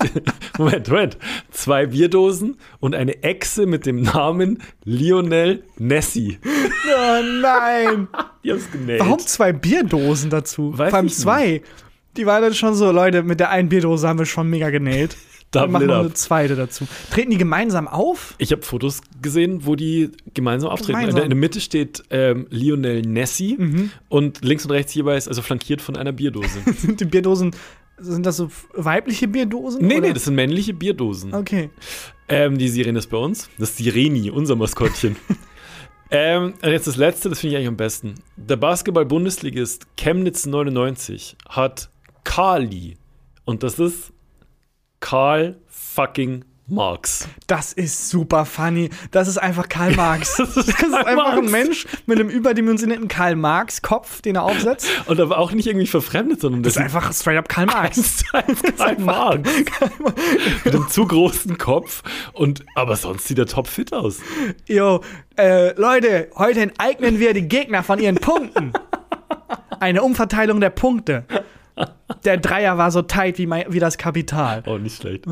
[0.56, 1.18] Moment, Moment.
[1.50, 6.38] Zwei Bierdosen und eine Echse mit dem Namen Lionel Nessie.
[6.44, 8.06] oh nein!
[8.44, 9.00] Die haben's genäht.
[9.00, 10.78] Warum zwei Bierdosen dazu?
[10.78, 11.64] Weiß Vor allem ich nicht.
[12.16, 15.16] Die waren dann schon so, Leute, mit der einen Bierdose haben wir schon mega genäht.
[15.52, 16.88] Dann machen wir eine zweite dazu.
[17.10, 18.34] Treten die gemeinsam auf?
[18.38, 20.98] Ich habe Fotos gesehen, wo die gemeinsam auftreten.
[20.98, 21.22] Gemeinsam.
[21.22, 23.90] In, der, Mitte steht ähm, Lionel Nessie Mhm.
[24.08, 26.58] und links und rechts jeweils, also flankiert von einer Bierdose.
[26.76, 27.52] Sind die Bierdosen,
[27.98, 29.86] sind das so weibliche Bierdosen?
[29.86, 30.08] nee, oder?
[30.08, 31.32] nee, das sind männliche Bierdosen.
[31.32, 31.70] Okay.
[32.28, 33.48] Ähm, die Sirene ist bei uns.
[33.56, 35.16] Das ist Sireni, unser Maskottchen.
[36.10, 38.14] ähm, und jetzt das letzte, das finde ich eigentlich am besten.
[38.36, 41.88] Der Basketball-Bundesligist Chemnitz 99 hat
[42.26, 42.98] Kali.
[43.44, 44.12] Und das ist
[45.00, 47.28] Karl fucking Marx.
[47.46, 48.90] Das ist super funny.
[49.12, 50.36] Das ist einfach Karl Marx.
[50.36, 51.50] Das ist, Karl einfach ein.
[51.50, 54.88] Mensch mit einem überdimensionierten Karl Marx-Kopf, den er aufsetzt.
[55.06, 57.96] Und aber auch nicht irgendwie verfremdet, sondern Das das ist einfach straight up Karl Marx.
[57.98, 59.48] ist einfach Karl Marx.
[60.64, 62.02] Mit einem zu großen Kopf.
[62.32, 64.18] Und, aber sonst sieht er topfit aus.
[64.66, 65.00] Jo,
[65.38, 68.72] äh, Leute, heute enteignen wir die Gegner von ihren Punkten.
[69.78, 71.24] Eine Umverteilung der Punkte.
[72.24, 74.62] Der Dreier war so tight wie, mein, wie das Kapital.
[74.66, 75.24] Oh, nicht schlecht.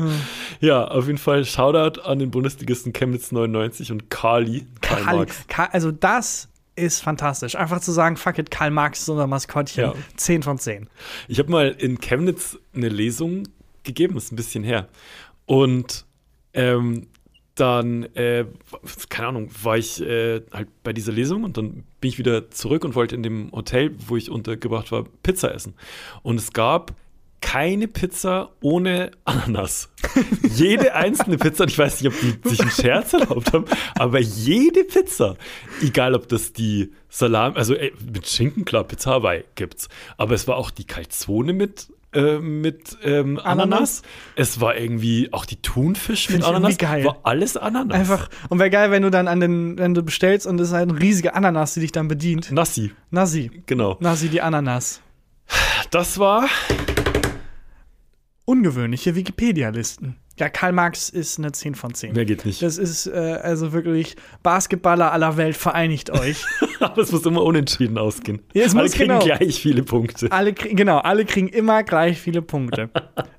[0.59, 4.65] Ja, auf jeden Fall Shoutout an den Bundesligisten Chemnitz 99 und Kali.
[4.81, 5.47] Karl, Karl, Marx.
[5.47, 7.55] Karl, also das ist fantastisch.
[7.55, 9.85] Einfach zu sagen, fuck it, Karl Marx ist unser Maskottchen.
[9.85, 9.93] Ja.
[10.17, 10.89] 10 von 10.
[11.27, 13.47] Ich habe mal in Chemnitz eine Lesung
[13.83, 14.87] gegeben, ist ein bisschen her.
[15.45, 16.05] Und
[16.53, 17.07] ähm,
[17.55, 18.45] dann, äh,
[19.09, 22.83] keine Ahnung, war ich äh, halt bei dieser Lesung und dann bin ich wieder zurück
[22.83, 25.73] und wollte in dem Hotel, wo ich untergebracht war, Pizza essen.
[26.21, 26.93] Und es gab
[27.41, 29.89] keine Pizza ohne Ananas.
[30.55, 34.19] jede einzelne Pizza, und ich weiß nicht, ob die sich einen Scherz erlaubt haben, aber
[34.19, 35.37] jede Pizza,
[35.81, 40.47] egal ob das die Salam, also ey, mit Schinken, klar, Pizza Hawaii gibt's, aber es
[40.47, 43.45] war auch die Calzone mit, äh, mit ähm, Ananas.
[43.45, 44.01] Ananas.
[44.35, 46.77] Es war irgendwie auch die Thunfisch Find mit Ananas.
[46.77, 47.05] geil.
[47.05, 47.97] War alles Ananas.
[47.97, 50.73] Einfach, und wäre geil, wenn du dann an den, wenn du bestellst und es ist
[50.73, 52.51] halt eine riesige Ananas, die dich dann bedient.
[52.51, 53.51] Nassi, Nasi.
[53.65, 53.97] genau.
[53.99, 55.01] Nasi die Ananas.
[55.91, 56.47] Das war
[58.45, 60.17] Ungewöhnliche Wikipedia-Listen.
[60.37, 62.11] Ja, Karl Marx ist eine 10 von 10.
[62.13, 62.61] Mehr geht nicht.
[62.61, 63.11] Das ist äh,
[63.41, 66.43] also wirklich Basketballer aller Welt, vereinigt euch.
[66.81, 68.41] Aber es muss immer unentschieden ausgehen.
[68.53, 69.23] Ja, Alle muss kriegen genau.
[69.23, 70.29] gleich viele Punkte.
[70.31, 72.89] alle kriegen, genau, alle kriegen immer gleich viele Punkte.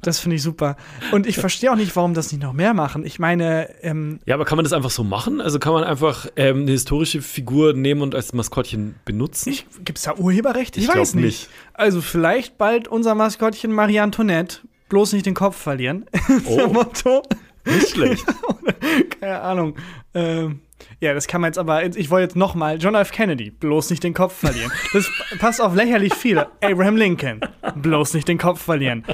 [0.01, 0.76] Das finde ich super.
[1.12, 3.05] Und ich verstehe auch nicht, warum das nicht noch mehr machen.
[3.05, 5.42] Ich meine, ähm, Ja, aber kann man das einfach so machen?
[5.42, 9.55] Also kann man einfach ähm, eine historische Figur nehmen und als Maskottchen benutzen?
[9.84, 10.76] gibt es da Urheberrecht?
[10.78, 11.24] Ich, Ich weiß nicht.
[11.24, 11.49] nicht.
[11.74, 14.61] Also vielleicht bald unser Maskottchen Marie Antoinette.
[14.89, 16.07] Bloß nicht den Kopf verlieren.
[16.47, 16.68] Oh.
[16.68, 17.22] Motto.
[17.64, 18.24] Nicht schlecht.
[19.20, 19.76] Keine Ahnung.
[20.14, 20.61] Ähm,
[21.01, 21.84] ja, das kann man jetzt aber.
[21.84, 23.11] Ich wollte jetzt noch mal John F.
[23.11, 23.51] Kennedy.
[23.51, 24.70] Bloß nicht den Kopf verlieren.
[24.93, 26.49] Das passt auf lächerlich viele.
[26.61, 27.41] Abraham Lincoln.
[27.76, 29.05] Bloß nicht den Kopf verlieren.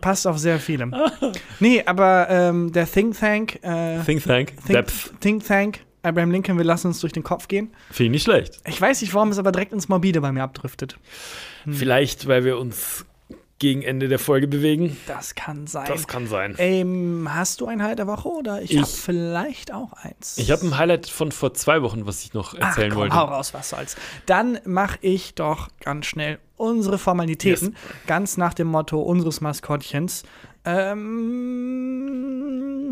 [0.00, 0.90] Passt auf sehr viele.
[1.60, 3.58] Nee, aber ähm, der Think Tank.
[3.62, 4.48] Äh, Think Tank.
[4.48, 5.20] Think, Depth.
[5.20, 5.80] Think Tank.
[6.02, 7.72] Abraham Lincoln, wir lassen uns durch den Kopf gehen.
[7.90, 8.60] Finde ich nicht schlecht.
[8.66, 10.98] Ich weiß nicht, warum es aber direkt ins Morbide bei mir abdriftet.
[11.66, 13.06] Vielleicht, weil wir uns
[13.60, 14.96] gegen Ende der Folge bewegen.
[15.06, 15.86] Das kann sein.
[15.88, 16.54] Das kann sein.
[16.58, 20.36] ähm, hast du ein Highlight der Woche oder ich, Ich- habe vielleicht auch eins?
[20.38, 23.14] Ich habe ein Highlight von vor zwei Wochen, was ich noch Ach, erzählen komm, wollte.
[23.16, 23.96] hau raus, was soll's.
[24.26, 27.76] Dann mache ich doch ganz schnell unsere Formalitäten,
[28.06, 30.22] ganz nach dem Motto unseres Maskottchens.
[30.64, 31.54] Ähm,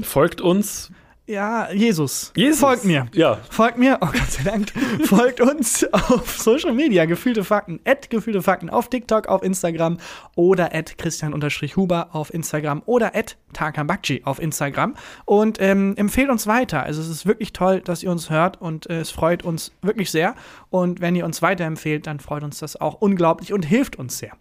[0.03, 0.91] Folgt uns
[1.33, 2.30] ja, Jesus.
[2.37, 2.61] Jesus.
[2.61, 3.07] Folgt mir.
[3.14, 3.39] Ja.
[3.49, 4.70] Folgt mir, oh Gott sei Dank.
[5.05, 9.97] Folgt uns auf Social Media, gefühlte Fakten, at gefühlte Fakten auf TikTok, auf Instagram
[10.37, 14.95] oder at Christian-Huber auf Instagram oder at Tarkan Bakci auf Instagram.
[15.24, 16.83] Und ähm, empfehlt uns weiter.
[16.83, 20.11] Also es ist wirklich toll, dass ihr uns hört und äh, es freut uns wirklich
[20.11, 20.35] sehr.
[20.68, 24.33] Und wenn ihr uns weiterempfehlt, dann freut uns das auch unglaublich und hilft uns sehr.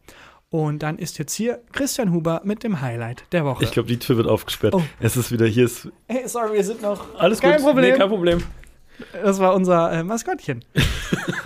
[0.52, 3.64] Und dann ist jetzt hier Christian Huber mit dem Highlight der Woche.
[3.64, 4.76] Ich glaube, die Tür wird aufgesperrt.
[4.76, 4.84] Oh.
[5.00, 5.64] Es ist wieder hier.
[5.64, 7.16] Ist hey, sorry, wir sind noch.
[7.18, 7.68] alles Kein gut.
[7.68, 7.92] Problem.
[7.94, 8.44] Nee, kein Problem.
[9.24, 10.66] Das war unser äh, Maskottchen.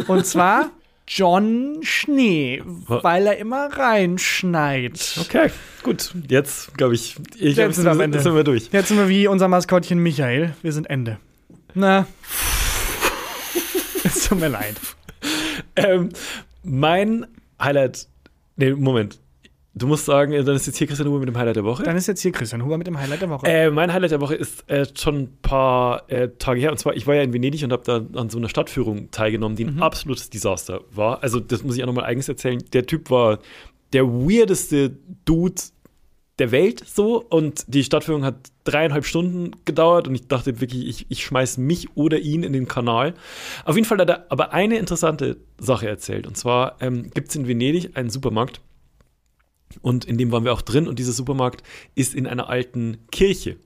[0.07, 0.71] Und zwar
[1.07, 5.19] John Schnee, weil er immer reinschneit.
[5.21, 5.51] Okay,
[5.83, 6.11] gut.
[6.27, 8.19] Jetzt, glaube ich, ich Jetzt sind wir am Ende.
[8.19, 8.69] sind wir durch.
[8.71, 10.55] Jetzt sind wir wie unser Maskottchen Michael.
[10.63, 11.19] Wir sind Ende.
[11.75, 12.07] Na.
[14.03, 14.77] es tut mir leid.
[15.75, 16.09] Ähm,
[16.63, 17.27] mein
[17.61, 18.07] Highlight.
[18.55, 19.19] Nee, Moment.
[19.77, 21.83] Du musst sagen, dann ist jetzt hier Christian Huber mit dem Highlight der Woche.
[21.83, 23.45] Dann ist jetzt hier Christian Huber mit dem Highlight der Woche.
[23.45, 26.71] Äh, mein Highlight der Woche ist äh, schon ein paar äh, Tage her.
[26.71, 29.57] Und zwar, ich war ja in Venedig und habe da an so einer Stadtführung teilgenommen,
[29.57, 31.21] die ein absolutes Desaster war.
[31.23, 32.63] Also, das muss ich auch nochmal eigens erzählen.
[32.71, 33.39] Der Typ war
[33.91, 34.95] der weirdeste
[35.25, 35.61] Dude
[36.39, 41.05] der Welt so und die Stadtführung hat dreieinhalb Stunden gedauert und ich dachte wirklich, ich,
[41.09, 43.13] ich schmeiß mich oder ihn in den Kanal.
[43.63, 46.27] Auf jeden Fall hat er aber eine interessante Sache erzählt.
[46.27, 48.59] Und zwar ähm, gibt es in Venedig einen Supermarkt
[49.81, 51.63] und in dem waren wir auch drin und dieser Supermarkt
[51.95, 53.57] ist in einer alten Kirche.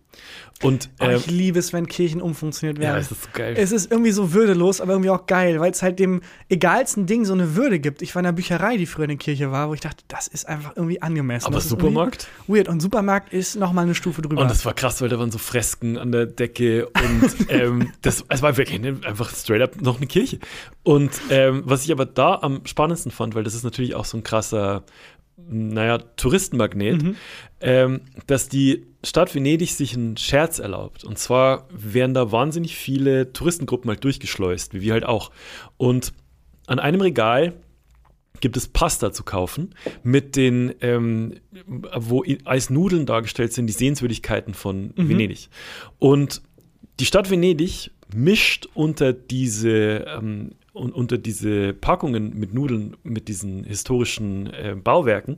[0.62, 2.96] Und ähm, ich liebe es, wenn Kirchen umfunktioniert werden.
[2.96, 3.56] ja, es ist so geil.
[3.58, 7.24] Es ist irgendwie so würdelos, aber irgendwie auch geil, weil es halt dem egalsten Ding
[7.24, 8.02] so eine Würde gibt.
[8.02, 10.28] Ich war in einer Bücherei, die früher in der Kirche war, wo ich dachte, das
[10.28, 11.48] ist einfach irgendwie angemessen.
[11.48, 12.28] Aber das Supermarkt?
[12.48, 12.68] Weird.
[12.68, 14.42] Und Supermarkt ist noch mal eine Stufe drüber.
[14.42, 18.26] Und das war krass, weil da waren so Fresken an der Decke und ähm, das
[18.28, 20.40] es war wirklich einfach straight up noch eine Kirche.
[20.84, 24.18] Und ähm, was ich aber da am spannendsten fand, weil das ist natürlich auch so
[24.18, 24.84] ein krasser,
[25.38, 27.16] naja, Touristenmagnet,
[27.62, 31.04] ähm, dass die Stadt Venedig sich einen Scherz erlaubt.
[31.04, 35.32] Und zwar werden da wahnsinnig viele Touristengruppen halt durchgeschleust, wie wir halt auch.
[35.78, 36.14] Und
[36.68, 37.54] an einem Regal
[38.42, 41.36] gibt es Pasta zu kaufen mit den, ähm,
[41.66, 45.50] wo als Nudeln dargestellt sind, die Sehenswürdigkeiten von Venedig.
[45.98, 46.42] Und
[47.00, 53.64] die Stadt Venedig mischt unter diese, ähm, un unter diese Packungen mit Nudeln, mit diesen
[53.64, 55.38] historischen äh, Bauwerken,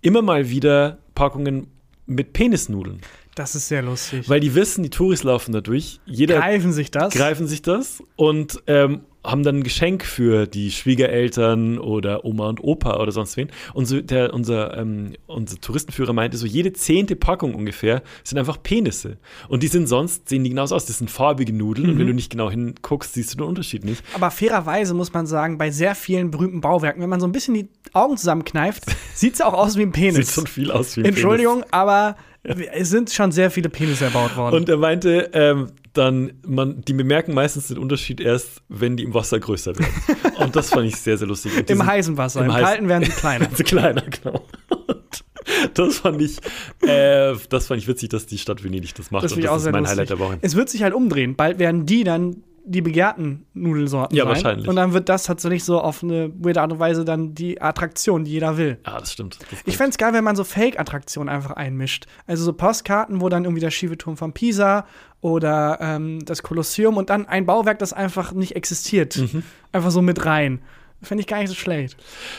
[0.00, 1.68] immer mal wieder Packungen
[2.06, 3.00] mit Penisnudeln.
[3.34, 4.28] Das ist sehr lustig.
[4.28, 6.00] Weil die wissen, die Touris laufen da durch.
[6.04, 7.14] Jeder Greifen sich das?
[7.14, 12.62] greifen sich das und ähm, haben dann ein Geschenk für die Schwiegereltern oder Oma und
[12.62, 13.50] Opa oder sonst wen.
[13.72, 18.62] Und so der, unser, ähm, unser Touristenführer meinte, so jede zehnte Packung ungefähr sind einfach
[18.62, 19.18] Penisse.
[19.48, 20.86] Und die sind sonst, sehen die genauso aus.
[20.86, 24.02] Das sind farbige Nudeln und wenn du nicht genau hinguckst, siehst du den Unterschied nicht.
[24.14, 27.54] Aber fairerweise muss man sagen, bei sehr vielen berühmten Bauwerken, wenn man so ein bisschen
[27.54, 30.26] die Augen zusammenkneift, sieht es auch aus wie ein Penis.
[30.26, 34.36] Sieht schon viel aus wie ein Entschuldigung, aber es sind schon sehr viele Penisse erbaut
[34.36, 34.56] worden.
[34.56, 39.12] Und er meinte, ähm, dann, man, die bemerken meistens den Unterschied erst, wenn die im
[39.14, 39.92] Wasser größer werden.
[40.38, 41.52] und das fand ich sehr, sehr lustig.
[41.52, 43.46] Und Im diesen- heißen Wasser, im, im heißen- kalten werden sie kleiner.
[43.50, 44.44] Also kleiner, genau.
[44.70, 46.38] Und das fand ich,
[46.86, 49.24] äh, das fand ich witzig, dass die Stadt Venedig das macht.
[49.24, 49.90] Das und das ist mein lustig.
[49.90, 50.38] Highlight der Woche.
[50.40, 51.36] Es wird sich halt umdrehen.
[51.36, 54.28] Bald werden die dann die begehrten Nudelsorten Ja, sein.
[54.34, 54.68] wahrscheinlich.
[54.68, 58.24] Und dann wird das tatsächlich so auf eine weirde Art und Weise dann die Attraktion,
[58.24, 58.78] die jeder will.
[58.86, 59.38] Ja, das stimmt.
[59.50, 62.06] Das Ich fände es geil, wenn man so Fake-Attraktionen einfach einmischt.
[62.28, 64.86] Also so Postkarten, wo dann irgendwie der schiefe Turm von Pisa
[65.22, 69.16] oder ähm, das Kolosseum und dann ein Bauwerk, das einfach nicht existiert.
[69.16, 69.44] Mhm.
[69.70, 70.60] Einfach so mit rein.
[71.02, 71.96] Fände ich gar nicht so schlecht.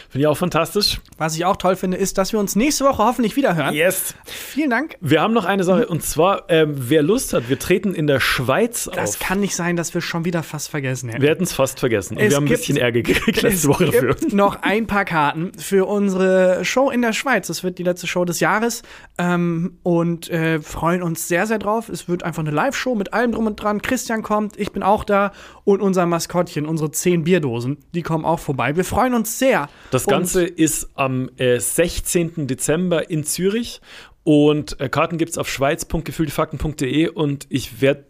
[0.09, 1.01] Finde ich auch fantastisch.
[1.18, 3.74] Was ich auch toll finde, ist, dass wir uns nächste Woche hoffentlich wieder hören.
[3.74, 4.16] Yes.
[4.26, 4.95] Vielen Dank.
[5.01, 8.20] Wir haben noch eine Sache, und zwar, ähm, wer Lust hat, wir treten in der
[8.20, 9.20] Schweiz Das auf.
[9.20, 11.22] kann nicht sein, dass wir schon wieder fast vergessen hätten.
[11.22, 12.16] Wir hätten es fast vergessen.
[12.18, 14.16] Und Es wir haben ein bisschen Ärger gekriegt letzte Woche dafür.
[14.16, 17.47] gibt noch ein paar Karten für unsere Show in der Schweiz.
[17.47, 18.84] Das wird die letzte Show des Jahres
[19.18, 21.89] ähm, und äh, freuen uns sehr, sehr drauf.
[21.89, 23.82] Es wird einfach eine Live-Show mit allem drum und dran.
[23.82, 25.32] Christian kommt, ich bin auch da
[25.66, 28.52] und unser Maskottchen, unsere zehn Bierdosen, die kommen auch vorbei.
[28.57, 29.69] Wir freuen uns sehr.
[29.91, 32.47] Das Und- Ganze ist am äh, 16.
[32.47, 33.81] Dezember in Zürich.
[34.23, 38.05] Und äh, Karten gibt es auf schweiz.gefühltefakten.de und ich werde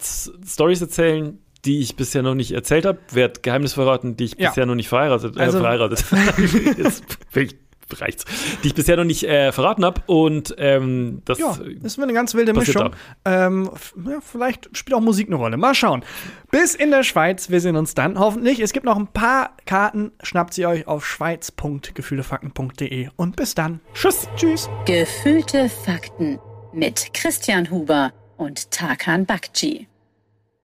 [0.45, 4.49] Stories erzählen, die ich bisher noch nicht erzählt habe, werde Geheimnisse verraten, die ich Ja.
[4.49, 6.03] bisher noch nicht verheiratet, äh, Also- verheiratet.
[6.77, 7.55] Jetzt bin ich-
[8.01, 8.25] reicht's.
[8.63, 12.33] Die ich bisher noch nicht äh, verraten habe und ähm, das Ja, wird eine ganz
[12.33, 12.91] wilde Mischung.
[13.25, 13.69] Ähm,
[14.05, 15.57] ja, vielleicht spielt auch Musik eine Rolle.
[15.57, 16.03] Mal schauen.
[16.51, 17.49] Bis in der Schweiz.
[17.49, 18.59] Wir sehen uns dann hoffentlich.
[18.59, 20.11] Es gibt noch ein paar Karten.
[20.21, 23.09] Schnappt sie euch auf schweiz.gefühlefakten.de.
[23.15, 23.79] Und bis dann.
[23.93, 24.27] Tschüss.
[24.35, 24.69] Tschüss.
[24.85, 26.39] Gefühlte Fakten
[26.73, 29.87] mit Christian Huber und Tarkan Bakci.